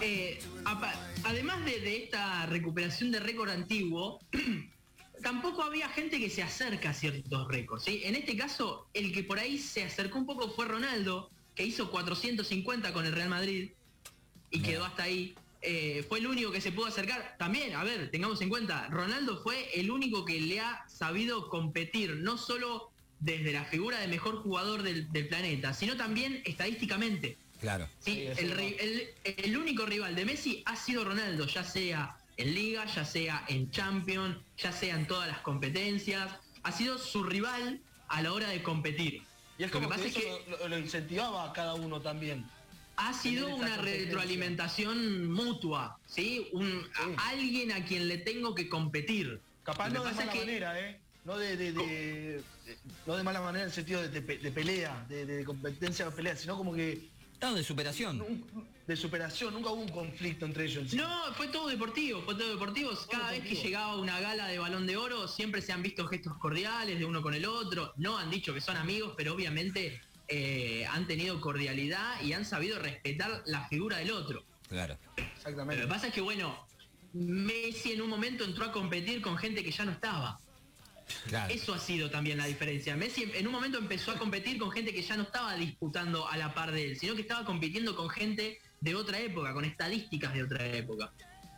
Eh, 0.00 0.40
además 1.24 1.64
de, 1.64 1.80
de 1.80 2.04
esta 2.04 2.46
recuperación 2.46 3.10
de 3.10 3.20
récord 3.20 3.50
antiguo, 3.50 4.20
tampoco 5.22 5.62
había 5.62 5.88
gente 5.88 6.18
que 6.18 6.28
se 6.28 6.42
acerca 6.42 6.90
a 6.90 6.94
ciertos 6.94 7.48
récords. 7.48 7.84
¿sí? 7.84 8.02
En 8.04 8.14
este 8.14 8.36
caso, 8.36 8.88
el 8.94 9.12
que 9.12 9.22
por 9.24 9.38
ahí 9.38 9.58
se 9.58 9.84
acercó 9.84 10.18
un 10.18 10.26
poco 10.26 10.50
fue 10.50 10.66
Ronaldo, 10.66 11.30
que 11.54 11.64
hizo 11.64 11.90
450 11.90 12.92
con 12.92 13.06
el 13.06 13.12
Real 13.12 13.28
Madrid 13.28 13.70
y 14.50 14.60
quedó 14.60 14.84
hasta 14.84 15.04
ahí. 15.04 15.34
Eh, 15.64 16.04
fue 16.08 16.18
el 16.18 16.26
único 16.26 16.50
que 16.50 16.60
se 16.60 16.72
pudo 16.72 16.86
acercar. 16.86 17.36
También, 17.38 17.74
a 17.76 17.84
ver, 17.84 18.10
tengamos 18.10 18.40
en 18.40 18.48
cuenta, 18.48 18.88
Ronaldo 18.88 19.40
fue 19.42 19.68
el 19.78 19.90
único 19.90 20.24
que 20.24 20.40
le 20.40 20.58
ha 20.60 20.84
sabido 20.88 21.48
competir, 21.48 22.16
no 22.16 22.36
solo 22.36 22.90
desde 23.20 23.52
la 23.52 23.64
figura 23.64 24.00
de 24.00 24.08
mejor 24.08 24.42
jugador 24.42 24.82
del, 24.82 25.12
del 25.12 25.28
planeta, 25.28 25.72
sino 25.72 25.96
también 25.96 26.42
estadísticamente. 26.44 27.36
Claro. 27.60 27.88
Sí, 28.00 28.22
el, 28.26 28.56
ri- 28.58 28.76
el- 28.80 29.08
el 29.24 29.56
único 29.56 29.86
rival 29.86 30.16
de 30.16 30.24
Messi 30.24 30.62
ha 30.66 30.74
sido 30.74 31.04
Ronaldo, 31.04 31.46
ya 31.46 31.62
sea 31.62 32.16
en 32.36 32.54
Liga, 32.54 32.84
ya 32.86 33.04
sea 33.04 33.44
en 33.48 33.70
Champions, 33.70 34.36
ya 34.56 34.72
sea 34.72 34.94
en 34.96 35.06
todas 35.06 35.28
las 35.28 35.38
competencias. 35.38 36.30
Ha 36.62 36.72
sido 36.72 36.98
su 36.98 37.22
rival 37.24 37.80
a 38.08 38.22
la 38.22 38.32
hora 38.32 38.48
de 38.48 38.62
competir. 38.62 39.22
Y 39.58 39.64
es 39.64 39.70
Lo 39.72 39.78
que 39.80 39.84
como 39.84 39.88
pasa 39.90 40.02
que 40.02 40.08
es 40.08 40.16
eso 40.16 40.38
lo, 40.62 40.68
lo 40.68 40.78
incentivaba 40.78 41.48
a 41.50 41.52
cada 41.52 41.74
uno 41.74 42.00
también. 42.00 42.44
ha 42.96 43.12
sido 43.14 43.48
una 43.54 43.76
retroalimentación 43.78 45.30
mutua, 45.32 45.98
¿sí? 46.06 46.48
Un, 46.52 46.86
a- 47.16 47.30
alguien 47.30 47.72
a 47.72 47.84
quien 47.84 48.08
le 48.08 48.18
tengo 48.18 48.54
que 48.54 48.68
competir. 48.68 49.40
Capaz 49.64 49.88
Lo 49.90 49.92
que 49.92 49.98
no 49.98 50.04
de 50.04 50.14
mala 50.14 50.32
que- 50.32 50.38
manera, 50.38 50.80
¿eh? 50.80 50.98
No 51.24 51.38
de, 51.38 51.56
de- 51.56 51.72
de- 51.72 52.42
de- 52.66 52.76
no 53.06 53.16
de 53.16 53.22
mala 53.22 53.40
manera 53.40 53.62
en 53.64 53.68
el 53.68 53.74
sentido 53.74 54.02
de, 54.02 54.08
de 54.08 54.22
pe- 54.22 54.38
de 54.38 54.50
pelea, 54.50 55.06
de, 55.08 55.24
de 55.24 55.44
competencia 55.44 56.04
de 56.06 56.10
pelea, 56.10 56.36
sino 56.36 56.56
como 56.56 56.74
que 56.74 57.08
No, 57.40 57.54
de 57.54 57.62
superación. 57.62 58.44
De 58.86 58.96
superación. 58.96 59.54
Nunca 59.54 59.70
hubo 59.70 59.82
un 59.82 59.88
conflicto 59.88 60.46
entre 60.46 60.64
ellos. 60.64 60.92
No, 60.94 61.32
fue 61.34 61.48
todo 61.48 61.68
deportivo, 61.68 62.22
fue 62.22 62.34
todo 62.34 62.50
deportivo. 62.50 62.90
Cada 63.10 63.30
vez 63.30 63.42
que 63.42 63.54
llegaba 63.54 63.96
una 63.96 64.20
gala 64.20 64.48
de 64.48 64.58
balón 64.58 64.86
de 64.86 64.96
oro, 64.96 65.28
siempre 65.28 65.62
se 65.62 65.72
han 65.72 65.82
visto 65.82 66.06
gestos 66.06 66.36
cordiales 66.38 66.98
de 66.98 67.04
uno 67.04 67.22
con 67.22 67.34
el 67.34 67.46
otro. 67.46 67.92
No 67.96 68.18
han 68.18 68.30
dicho 68.30 68.52
que 68.52 68.60
son 68.60 68.76
amigos, 68.76 69.14
pero 69.16 69.34
obviamente 69.34 70.00
eh, 70.28 70.86
han 70.90 71.06
tenido 71.06 71.40
cordialidad 71.40 72.20
y 72.22 72.32
han 72.32 72.44
sabido 72.44 72.78
respetar 72.78 73.42
la 73.46 73.68
figura 73.68 73.98
del 73.98 74.10
otro. 74.10 74.44
Claro. 74.68 74.98
Exactamente. 75.16 75.82
Lo 75.82 75.88
que 75.88 75.94
pasa 75.94 76.08
es 76.08 76.14
que, 76.14 76.20
bueno, 76.20 76.66
Messi 77.12 77.92
en 77.92 78.02
un 78.02 78.08
momento 78.08 78.44
entró 78.44 78.64
a 78.64 78.72
competir 78.72 79.20
con 79.20 79.36
gente 79.36 79.62
que 79.62 79.70
ya 79.70 79.84
no 79.84 79.92
estaba. 79.92 80.40
Claro. 81.26 81.52
Eso 81.52 81.74
ha 81.74 81.78
sido 81.78 82.10
también 82.10 82.38
la 82.38 82.46
diferencia. 82.46 82.96
Messi 82.96 83.30
en 83.34 83.46
un 83.46 83.52
momento 83.52 83.76
empezó 83.78 84.12
a 84.12 84.18
competir 84.18 84.58
con 84.58 84.70
gente 84.70 84.94
que 84.94 85.02
ya 85.02 85.16
no 85.16 85.24
estaba 85.24 85.54
disputando 85.56 86.26
a 86.26 86.36
la 86.36 86.54
par 86.54 86.72
de 86.72 86.92
él, 86.92 86.98
sino 86.98 87.14
que 87.14 87.22
estaba 87.22 87.44
compitiendo 87.44 87.94
con 87.94 88.08
gente 88.08 88.60
de 88.82 88.94
otra 88.96 89.18
época, 89.20 89.54
con 89.54 89.64
estadísticas 89.64 90.34
de 90.34 90.42
otra 90.42 90.66
época. 90.66 91.12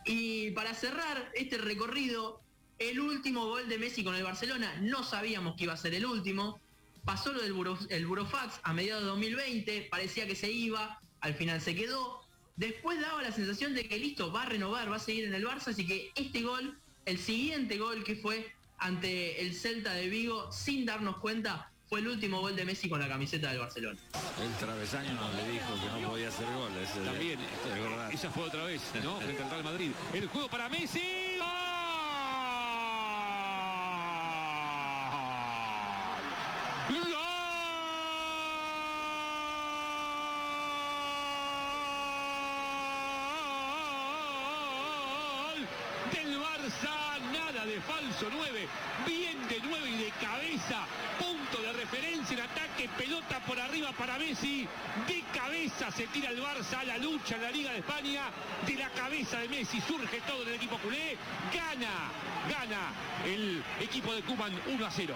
Y 0.05 0.51
para 0.51 0.73
cerrar 0.73 1.31
este 1.33 1.57
recorrido, 1.57 2.39
el 2.77 2.99
último 2.99 3.47
gol 3.47 3.67
de 3.67 3.79
Messi 3.79 4.03
con 4.03 4.15
el 4.15 4.23
Barcelona, 4.23 4.77
no 4.81 5.03
sabíamos 5.03 5.55
que 5.55 5.63
iba 5.63 5.73
a 5.73 5.77
ser 5.77 5.95
el 5.95 6.05
último. 6.05 6.59
Pasó 7.03 7.33
lo 7.33 7.41
del 7.41 7.55
el 7.89 8.07
Burofax 8.07 8.59
a 8.63 8.73
mediados 8.73 9.03
de 9.03 9.09
2020, 9.09 9.87
parecía 9.89 10.27
que 10.27 10.35
se 10.35 10.51
iba, 10.51 10.99
al 11.21 11.33
final 11.33 11.59
se 11.61 11.75
quedó. 11.75 12.21
Después 12.55 13.01
daba 13.01 13.21
la 13.23 13.31
sensación 13.31 13.73
de 13.73 13.87
que 13.87 13.97
listo, 13.97 14.31
va 14.31 14.43
a 14.43 14.45
renovar, 14.45 14.91
va 14.91 14.97
a 14.97 14.99
seguir 14.99 15.25
en 15.25 15.33
el 15.33 15.45
Barça, 15.45 15.69
así 15.69 15.85
que 15.85 16.11
este 16.15 16.41
gol, 16.41 16.77
el 17.05 17.17
siguiente 17.17 17.77
gol 17.77 18.03
que 18.03 18.15
fue 18.15 18.53
ante 18.77 19.41
el 19.41 19.55
Celta 19.55 19.93
de 19.93 20.07
Vigo, 20.09 20.51
sin 20.51 20.85
darnos 20.85 21.17
cuenta, 21.17 21.71
fue 21.89 21.99
el 21.99 22.07
último 22.07 22.41
gol 22.41 22.55
de 22.55 22.65
Messi 22.65 22.89
con 22.89 22.99
la 22.99 23.07
camiseta 23.07 23.49
del 23.49 23.59
Barcelona. 23.59 23.99
El 24.41 24.51
travesaño 24.53 25.11
le 25.35 25.51
dijo 25.51 25.73
que 25.75 26.01
no 26.01 26.09
podía 26.09 26.29
hacer 26.29 26.45
goles. 26.47 26.89
También, 27.05 27.39
es 27.39 27.79
verdad. 27.81 28.11
esa 28.11 28.31
fue 28.31 28.43
otra 28.43 28.63
vez, 28.65 28.81
¿no? 29.03 29.17
Frente 29.21 29.43
al 29.43 29.49
Real 29.49 29.63
Madrid. 29.63 29.91
El 30.13 30.27
juego 30.27 30.47
para 30.49 30.69
Messi. 30.69 31.01
¡Gol! 31.37 31.45
¡Gol! 36.89 37.05
Del 46.11 46.39
Barça, 46.39 47.19
nada 47.31 47.65
de 47.65 47.79
falso 47.81 48.27
9, 48.31 48.67
bien 49.05 49.47
de 49.47 49.59
9 49.63 49.89
y 49.89 49.97
de 50.03 50.09
cabeza, 50.21 50.85
punto 51.19 51.61
de 51.61 51.73
referencia 51.73 52.37
en 52.37 52.43
ataque, 52.43 52.89
pelota 52.97 53.39
por 53.55 53.63
arriba 53.63 53.91
para 53.93 54.19
Messi, 54.19 54.67
de 55.07 55.23
cabeza 55.33 55.89
se 55.89 56.07
tira 56.07 56.29
el 56.29 56.41
Barça 56.41 56.79
a 56.79 56.83
la 56.83 56.97
lucha 56.97 57.35
en 57.35 57.41
la 57.41 57.51
Liga 57.51 57.71
de 57.71 57.79
España, 57.79 58.29
de 58.67 58.75
la 58.75 58.89
cabeza 58.89 59.39
de 59.39 59.47
Messi 59.47 59.79
surge 59.79 60.19
todo 60.27 60.41
en 60.41 60.49
el 60.49 60.55
equipo 60.55 60.77
culé, 60.79 61.15
gana, 61.53 62.11
gana 62.49 62.91
el 63.25 63.63
equipo 63.79 64.13
de 64.13 64.23
Cuban 64.23 64.51
1 64.67 64.85
a 64.85 64.91
0. 64.91 65.15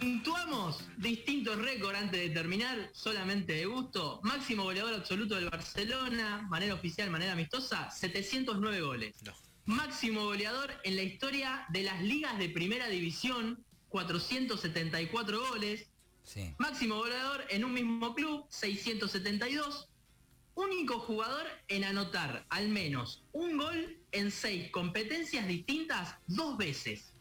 Puntuamos 0.00 0.82
distintos 0.96 1.56
récords 1.58 1.98
antes 1.98 2.20
de 2.20 2.30
terminar, 2.30 2.90
solamente 2.92 3.52
de 3.52 3.66
gusto. 3.66 4.18
Máximo 4.24 4.64
goleador 4.64 4.94
absoluto 4.94 5.36
del 5.36 5.50
Barcelona, 5.50 6.46
manera 6.48 6.74
oficial, 6.74 7.10
manera 7.10 7.32
amistosa, 7.32 7.90
709 7.92 8.80
goles. 8.80 9.14
Máximo 9.66 10.24
goleador 10.24 10.72
en 10.82 10.96
la 10.96 11.02
historia 11.02 11.64
de 11.68 11.84
las 11.84 12.02
ligas 12.02 12.36
de 12.38 12.48
primera 12.48 12.88
división, 12.88 13.64
474 13.96 15.48
goles. 15.48 15.86
Sí. 16.22 16.54
Máximo 16.58 16.96
goleador 16.96 17.44
en 17.48 17.64
un 17.64 17.72
mismo 17.72 18.14
club, 18.14 18.44
672. 18.50 19.88
Único 20.54 20.98
jugador 21.00 21.46
en 21.68 21.84
anotar 21.84 22.44
al 22.50 22.68
menos 22.68 23.22
un 23.32 23.56
gol 23.56 23.96
en 24.12 24.30
seis 24.30 24.70
competencias 24.70 25.48
distintas 25.48 26.14
dos 26.26 26.58
veces, 26.58 27.14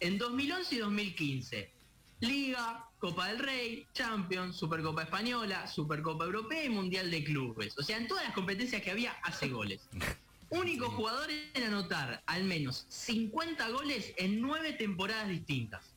en 0.00 0.16
2011 0.16 0.74
y 0.74 0.78
2015. 0.78 1.70
Liga, 2.20 2.88
Copa 2.98 3.28
del 3.28 3.38
Rey, 3.38 3.86
Champions, 3.92 4.56
Supercopa 4.56 5.02
Española, 5.02 5.66
Supercopa 5.66 6.24
Europea 6.24 6.64
y 6.64 6.70
Mundial 6.70 7.10
de 7.10 7.24
Clubes. 7.24 7.76
O 7.76 7.82
sea, 7.82 7.98
en 7.98 8.08
todas 8.08 8.24
las 8.24 8.32
competencias 8.32 8.80
que 8.80 8.90
había 8.90 9.12
hace 9.22 9.48
goles. 9.48 9.82
Único 10.48 10.90
jugador 10.90 11.28
en 11.30 11.62
anotar 11.62 12.22
al 12.26 12.44
menos 12.44 12.86
50 12.88 13.68
goles 13.68 14.14
en 14.16 14.40
nueve 14.40 14.72
temporadas 14.72 15.28
distintas. 15.28 15.91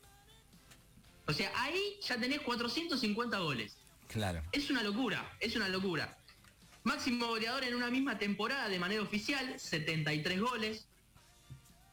O 1.28 1.34
sea, 1.34 1.52
ahí 1.56 1.98
ya 2.08 2.18
tenés 2.18 2.42
450 2.42 3.40
goles. 3.40 3.78
Claro. 4.08 4.44
Es 4.52 4.70
una 4.70 4.84
locura, 4.84 5.36
es 5.40 5.56
una 5.56 5.68
locura. 5.70 6.18
Máximo 6.84 7.26
goleador 7.28 7.64
en 7.64 7.76
una 7.76 7.90
misma 7.90 8.20
temporada 8.20 8.70
de 8.70 8.78
manera 8.80 9.02
oficial, 9.02 9.60
73 9.60 10.40
goles. 10.40 10.88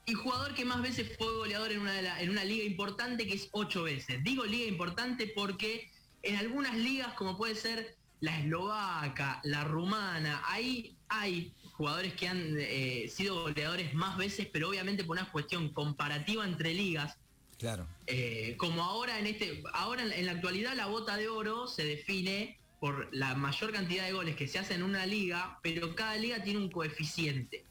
Y 0.05 0.15
jugador 0.15 0.55
que 0.55 0.65
más 0.65 0.83
veces 0.83 1.17
fue 1.17 1.33
goleador 1.37 1.73
en 1.73 1.81
una, 1.81 1.93
de 1.93 2.03
la- 2.03 2.21
en 2.21 2.29
una 2.31 2.45
liga 2.45 2.65
importante, 2.65 3.27
que 3.27 3.35
es 3.35 3.49
8 3.53 3.85
veces. 3.85 4.23
Digo 4.23 4.45
liga 4.45 4.67
importante 4.67 5.29
porque 5.35 5.91
en 6.23 6.37
algunas 6.37 6.77
ligas, 6.77 7.15
como 7.15 7.37
puede 7.39 7.55
ser 7.55 7.97
la 8.21 8.39
eslovaca, 8.39 9.41
la 9.45 9.65
rumana, 9.65 10.43
ahí 10.47 10.97
hay 11.09 11.55
jugadores 11.73 12.13
que 12.15 12.29
han 12.29 12.57
eh, 12.59 13.09
sido 13.09 13.43
goleadores 13.43 13.95
más 13.95 14.17
veces, 14.17 14.47
pero 14.53 14.69
obviamente 14.69 15.05
por 15.05 15.17
una 15.17 15.31
cuestión 15.33 15.71
comparativa 15.71 16.45
entre 16.45 16.75
ligas, 16.75 17.17
Claro. 17.63 17.87
eh, 18.09 18.57
como 18.59 18.83
ahora 18.83 19.21
en 19.21 19.27
este, 19.29 19.63
ahora 19.73 20.03
en, 20.03 20.27
la 20.27 20.33
actualidad 20.33 20.75
la 20.75 20.87
bota 20.87 21.17
de 21.17 21.29
oro 21.29 21.69
se 21.69 21.85
define 21.85 22.59
por 22.81 23.09
la 23.13 23.37
mayor 23.37 23.73
cantidad 23.73 24.05
de 24.05 24.13
goles 24.13 24.35
que 24.35 24.49
se 24.49 24.59
hacen 24.59 24.79
en 24.79 24.83
una 24.83 25.07
liga, 25.07 25.61
pero 25.63 25.95
cada 25.95 26.17
liga 26.17 26.43
tiene 26.43 26.59
un 26.59 26.69
coeficiente. 26.71 27.65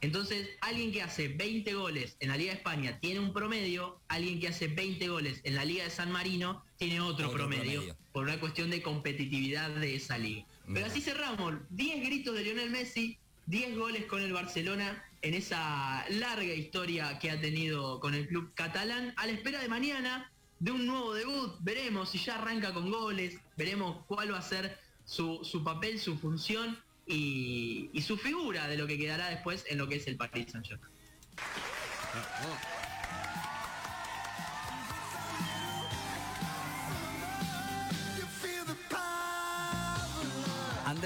Entonces, 0.00 0.48
alguien 0.62 0.90
que 0.90 1.02
hace 1.02 1.28
20 1.28 1.74
goles 1.74 2.16
en 2.20 2.28
la 2.28 2.36
Liga 2.36 2.52
de 2.52 2.58
España 2.58 2.98
tiene 3.00 3.20
un 3.20 3.32
promedio, 3.34 3.98
alguien 4.08 4.40
que 4.40 4.48
hace 4.48 4.68
20 4.68 5.08
goles 5.08 5.40
en 5.44 5.54
la 5.54 5.64
Liga 5.64 5.84
de 5.84 5.90
San 5.90 6.10
Marino 6.10 6.64
tiene 6.78 7.00
otro, 7.00 7.26
Otro 7.26 7.38
promedio, 7.38 7.80
promedio. 7.80 7.96
por 8.12 8.24
una 8.24 8.40
cuestión 8.40 8.70
de 8.70 8.80
competitividad 8.82 9.70
de 9.70 9.96
esa 9.96 10.16
liga. 10.18 10.44
Pero 10.72 10.86
así 10.86 11.00
cerramos, 11.00 11.54
10 11.70 12.04
gritos 12.04 12.34
de 12.34 12.42
Lionel 12.42 12.70
Messi, 12.70 13.18
10 13.46 13.76
goles 13.76 14.04
con 14.06 14.22
el 14.22 14.32
Barcelona 14.32 15.04
en 15.22 15.34
esa 15.34 16.04
larga 16.10 16.52
historia 16.52 17.18
que 17.18 17.30
ha 17.30 17.40
tenido 17.40 18.00
con 18.00 18.14
el 18.14 18.28
club 18.28 18.52
catalán, 18.54 19.12
a 19.16 19.26
la 19.26 19.32
espera 19.32 19.60
de 19.60 19.68
mañana 19.68 20.30
de 20.58 20.70
un 20.70 20.86
nuevo 20.86 21.14
debut. 21.14 21.56
Veremos 21.60 22.10
si 22.10 22.18
ya 22.18 22.36
arranca 22.36 22.72
con 22.72 22.90
goles, 22.90 23.38
veremos 23.56 24.04
cuál 24.06 24.32
va 24.32 24.38
a 24.38 24.42
ser 24.42 24.78
su, 25.04 25.62
papel, 25.64 26.00
su 26.00 26.18
función 26.18 26.78
y, 27.06 27.90
y 27.92 28.02
su 28.02 28.16
figura 28.16 28.68
de 28.68 28.76
lo 28.76 28.86
que 28.86 28.98
quedará 28.98 29.28
después 29.28 29.64
en 29.68 29.78
lo 29.78 29.88
que 29.88 29.96
es 29.96 30.06
el 30.06 30.16
Paris 30.16 30.52
Saint-Germain. 30.52 30.92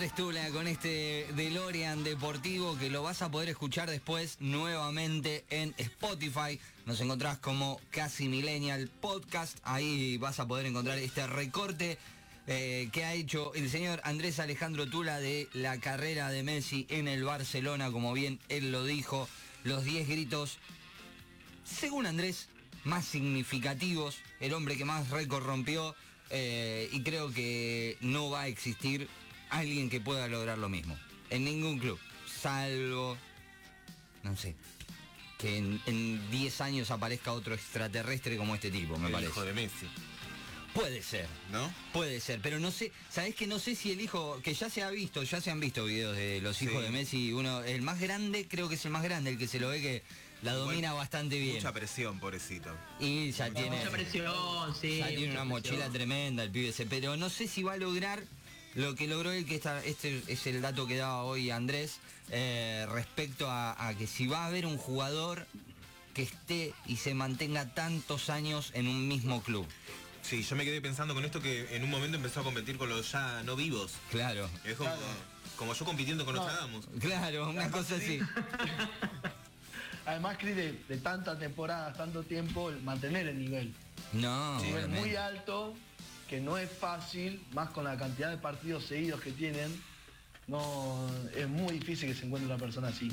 Andrés 0.01 0.15
Tula 0.15 0.49
con 0.49 0.67
este 0.67 1.27
DeLorean 1.37 2.03
deportivo 2.03 2.79
que 2.79 2.89
lo 2.89 3.03
vas 3.03 3.21
a 3.21 3.31
poder 3.31 3.51
escuchar 3.51 3.91
después 3.91 4.39
nuevamente 4.41 5.45
en 5.51 5.75
Spotify. 5.77 6.59
Nos 6.87 7.03
encontrás 7.03 7.37
como 7.37 7.79
Casi 7.91 8.27
Millennial 8.27 8.89
Podcast. 8.89 9.59
Ahí 9.63 10.17
vas 10.17 10.41
a 10.41 10.49
poder 10.49 10.65
encontrar 10.65 10.97
este 10.97 11.27
recorte 11.27 11.99
eh, 12.47 12.89
que 12.93 13.05
ha 13.05 13.13
hecho 13.13 13.53
el 13.53 13.69
señor 13.69 14.01
Andrés 14.03 14.39
Alejandro 14.41 14.89
Tula 14.89 15.21
de 15.21 15.49
la 15.53 15.79
carrera 15.81 16.31
de 16.31 16.45
Messi 16.45 16.87
en 16.89 17.07
el 17.07 17.23
Barcelona, 17.23 17.93
como 17.93 18.15
bien 18.15 18.41
él 18.49 18.73
lo 18.73 18.87
dijo. 18.87 19.29
Los 19.65 19.85
10 19.85 20.09
gritos, 20.09 20.57
según 21.63 22.07
Andrés, 22.07 22.49
más 22.85 23.05
significativos, 23.05 24.17
el 24.41 24.55
hombre 24.55 24.79
que 24.79 24.87
más 24.87 25.11
récord 25.11 25.45
rompió. 25.45 25.95
eh, 26.31 26.89
y 26.91 27.03
creo 27.03 27.33
que 27.33 27.99
no 28.01 28.31
va 28.31 28.43
a 28.43 28.47
existir 28.47 29.09
alguien 29.51 29.91
que 29.91 30.01
pueda 30.01 30.27
lograr 30.29 30.59
lo 30.59 30.69
mismo. 30.69 30.99
En 31.31 31.45
ningún 31.45 31.79
club. 31.79 31.99
Salvo, 32.41 33.17
no 34.23 34.37
sé, 34.37 34.57
que 35.39 35.59
en 35.59 35.81
en 35.87 36.31
10 36.31 36.61
años 36.63 36.91
aparezca 36.91 37.33
otro 37.33 37.55
extraterrestre 37.55 38.37
como 38.37 38.55
este 38.55 38.71
tipo, 38.71 38.97
me 38.99 39.07
El 39.07 39.13
parece. 39.13 39.31
hijo 39.31 39.45
de 39.45 39.53
Messi. 39.53 39.87
Puede 40.73 41.03
ser. 41.03 41.27
¿No? 41.51 41.73
Puede 41.93 42.21
ser, 42.21 42.41
pero 42.41 42.61
no 42.61 42.71
sé, 42.71 42.93
sabes 43.11 43.35
que 43.35 43.47
no 43.47 43.59
sé 43.59 43.75
si 43.75 43.91
el 43.91 44.01
hijo, 44.01 44.41
que 44.43 44.55
ya 44.55 44.71
se 44.71 44.83
ha 44.83 44.91
visto, 44.91 45.23
ya 45.25 45.41
se 45.41 45.51
han 45.51 45.59
visto 45.61 45.85
videos 45.85 46.17
de 46.17 46.41
los 46.41 46.63
hijos 46.63 46.77
Sí. 46.79 46.83
de 46.83 46.91
Messi, 46.91 47.33
uno, 47.33 47.63
el 47.65 47.83
más 47.83 47.99
grande, 48.01 48.47
creo 48.49 48.69
que 48.69 48.77
es 48.77 48.85
el 48.85 48.93
más 48.93 49.03
grande, 49.03 49.31
el 49.31 49.39
que 49.39 49.49
se 49.49 49.59
lo 49.59 49.69
ve 49.69 49.83
que 49.83 50.03
la 50.43 50.53
domina 50.55 50.93
bastante 50.95 51.39
bien. 51.39 51.57
Mucha 51.57 51.73
presión, 51.73 52.19
pobrecito. 52.21 52.75
Y 53.01 53.33
ya 53.33 53.51
tiene. 53.51 53.77
Mucha 53.79 53.91
presión, 53.91 54.75
sí. 54.81 54.99
ya 54.99 55.09
tiene 55.09 55.25
una 55.33 55.41
presión. 55.43 55.49
mochila 55.49 55.91
tremenda 55.91 56.45
el 56.45 56.51
pibe 56.51 56.69
ese, 56.69 56.87
pero 56.87 57.17
no 57.17 57.29
sé 57.29 57.49
si 57.49 57.63
va 57.65 57.73
a 57.73 57.77
lograr 57.77 58.23
lo 58.75 58.95
que 58.95 59.07
logró 59.07 59.33
él, 59.33 59.47
que 59.47 59.57
esta, 59.57 59.85
este 59.85 60.23
es 60.29 60.47
el 60.47 60.63
dato 60.63 60.87
que 60.87 60.97
daba 60.97 61.23
hoy 61.25 61.51
Andrés, 61.51 61.99
eh, 62.31 62.87
respecto 62.91 63.51
a, 63.51 63.89
a 63.89 63.95
que 63.95 64.07
si 64.07 64.27
va 64.27 64.45
a 64.45 64.47
haber 64.47 64.67
un 64.67 64.79
jugador 64.79 65.47
que 66.15 66.23
esté 66.23 66.75
y 66.87 66.97
se 66.97 67.15
mantenga 67.15 67.75
tantos 67.75 68.31
años 68.31 68.71
en 68.75 68.87
un 68.89 69.09
mismo 69.09 69.43
club. 69.43 69.67
Sí, 70.23 70.43
yo 70.43 70.55
me 70.55 70.65
quedé 70.65 70.81
pensando 70.81 71.15
con 71.15 71.25
esto 71.25 71.41
que 71.41 71.75
en 71.75 71.83
un 71.83 71.91
momento 71.91 72.17
empezó 72.17 72.41
a 72.41 72.45
competir 72.45 72.77
con 72.79 72.89
los 72.89 73.11
ya 73.11 73.43
no 73.45 73.57
vivos. 73.57 73.95
Claro. 74.11 74.49
Es 74.65 74.77
como, 74.77 74.91
como 75.57 75.75
yo 75.75 75.85
compitiendo 75.85 76.25
con 76.25 76.35
No. 76.35 76.43
Nostradamus. 76.43 76.87
Claro, 77.01 77.49
una 77.51 77.71
cosa 77.71 77.97
así. 77.97 78.21
Además, 80.07 80.37
Cris, 80.39 80.57
de, 80.57 80.73
de 80.89 80.97
tantas 80.99 81.39
temporadas, 81.39 81.97
tanto 81.97 82.23
tiempo, 82.23 82.73
mantener 82.83 83.29
el 83.29 83.39
nivel. 83.39 83.73
No, 84.13 84.57
un 84.57 84.63
nivel 84.63 84.89
muy 84.89 85.15
alto, 85.15 85.75
que 86.31 86.41
no 86.41 86.57
es 86.57 86.71
fácil, 86.71 87.43
más 87.53 87.71
con 87.71 87.83
la 87.83 87.99
cantidad 87.99 88.31
de 88.31 88.39
partidos 88.39 88.85
seguidos 88.85 89.21
que 89.21 89.33
tienen. 89.33 89.69
No, 90.47 91.11
es 91.35 91.49
muy 91.49 91.73
difícil 91.73 92.09
que 92.09 92.15
se 92.15 92.25
encuentre 92.25 92.47
una 92.47 92.57
persona 92.57 92.89
así. 92.89 93.11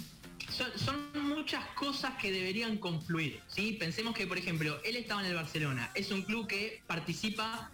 Son, 0.49 0.95
muchas 1.23 1.65
cosas 1.69 2.13
que 2.21 2.31
deberían 2.31 2.77
confluir, 2.77 3.41
¿sí? 3.47 3.73
Pensemos 3.73 4.13
que, 4.15 4.27
por 4.27 4.37
ejemplo, 4.37 4.79
él 4.85 4.95
estaba 4.95 5.21
en 5.21 5.27
el 5.27 5.35
Barcelona, 5.35 5.89
es 5.95 6.11
un 6.11 6.21
club 6.21 6.47
que 6.47 6.81
participa 6.85 7.71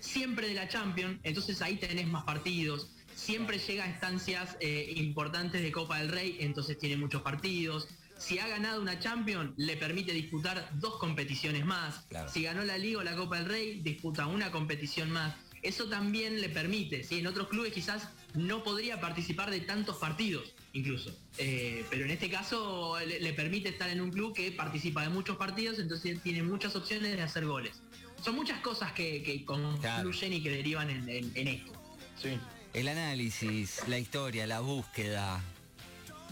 siempre 0.00 0.48
de 0.48 0.54
la 0.54 0.68
Champions, 0.68 1.18
entonces 1.24 1.60
ahí 1.62 1.76
tenés 1.76 2.06
más 2.06 2.24
partidos, 2.24 2.88
siempre 3.14 3.58
llega 3.58 3.84
a 3.84 3.88
instancias 3.88 4.56
eh, 4.60 4.92
importantes 4.96 5.62
de 5.62 5.72
Copa 5.72 5.98
del 5.98 6.10
Rey, 6.10 6.36
entonces 6.40 6.78
tiene 6.78 6.96
muchos 6.96 7.22
partidos. 7.22 7.88
Si 8.18 8.38
ha 8.38 8.48
ganado 8.48 8.80
una 8.80 8.98
Champions, 8.98 9.52
le 9.56 9.76
permite 9.76 10.12
disputar 10.12 10.70
dos 10.74 10.96
competiciones 10.98 11.64
más. 11.64 12.00
Claro. 12.08 12.28
Si 12.30 12.42
ganó 12.42 12.64
la 12.64 12.78
Liga 12.78 13.00
o 13.00 13.02
la 13.02 13.14
Copa 13.14 13.36
del 13.36 13.46
Rey, 13.46 13.80
disputa 13.80 14.26
una 14.26 14.50
competición 14.50 15.10
más. 15.10 15.34
Eso 15.62 15.88
también 15.88 16.40
le 16.40 16.48
permite, 16.48 17.02
¿sí? 17.04 17.18
En 17.18 17.26
otros 17.26 17.48
clubes 17.48 17.72
quizás 17.72 18.08
no 18.34 18.62
podría 18.62 19.00
participar 19.00 19.50
de 19.50 19.60
tantos 19.60 19.96
partidos, 19.96 20.54
incluso. 20.72 21.10
Eh, 21.38 21.84
pero 21.90 22.04
en 22.04 22.10
este 22.10 22.30
caso 22.30 22.96
le, 23.06 23.20
le 23.20 23.32
permite 23.32 23.70
estar 23.70 23.88
en 23.90 24.00
un 24.00 24.10
club 24.10 24.34
que 24.34 24.52
participa 24.52 25.02
de 25.02 25.08
muchos 25.08 25.36
partidos, 25.36 25.78
entonces 25.78 26.22
tiene 26.22 26.42
muchas 26.42 26.76
opciones 26.76 27.16
de 27.16 27.22
hacer 27.22 27.46
goles. 27.46 27.82
Son 28.22 28.34
muchas 28.34 28.60
cosas 28.60 28.92
que, 28.92 29.22
que 29.22 29.44
concluyen 29.44 30.32
y 30.32 30.42
que 30.42 30.50
derivan 30.50 30.88
en, 30.90 31.08
en- 31.08 31.32
en 31.34 31.48
esto. 31.48 31.72
Sí. 32.20 32.38
El 32.72 32.88
análisis, 32.88 33.80
la 33.88 33.98
historia, 33.98 34.46
la 34.46 34.60
búsqueda 34.60 35.42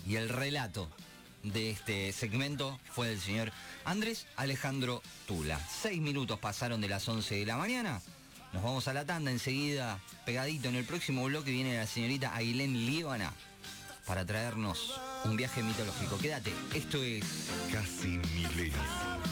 y 0.06 0.16
el 0.16 0.28
relato 0.28 0.88
de 1.44 1.70
este 1.70 2.12
segmento 2.12 2.78
fue 2.90 3.08
del 3.08 3.20
señor 3.20 3.52
Andrés 3.84 4.26
Alejandro 4.36 5.02
Tula. 5.26 5.60
Seis 5.68 6.00
minutos 6.00 6.38
pasaron 6.38 6.80
de 6.80 6.88
las 6.88 7.08
11 7.08 7.34
de 7.36 7.46
la 7.46 7.56
mañana. 7.56 8.00
Nos 8.52 8.62
vamos 8.62 8.88
a 8.88 8.94
la 8.94 9.04
tanda 9.04 9.30
enseguida, 9.30 9.98
pegadito 10.24 10.68
en 10.68 10.76
el 10.76 10.84
próximo 10.84 11.24
bloque 11.24 11.50
viene 11.50 11.76
la 11.76 11.86
señorita 11.86 12.34
Ailén 12.34 12.86
Líbana 12.86 13.32
para 14.06 14.24
traernos 14.24 15.00
un 15.24 15.36
viaje 15.36 15.62
mitológico. 15.62 16.18
Quédate, 16.18 16.52
esto 16.74 17.02
es 17.02 17.24
Casi 17.72 18.18
milenio. 18.34 19.24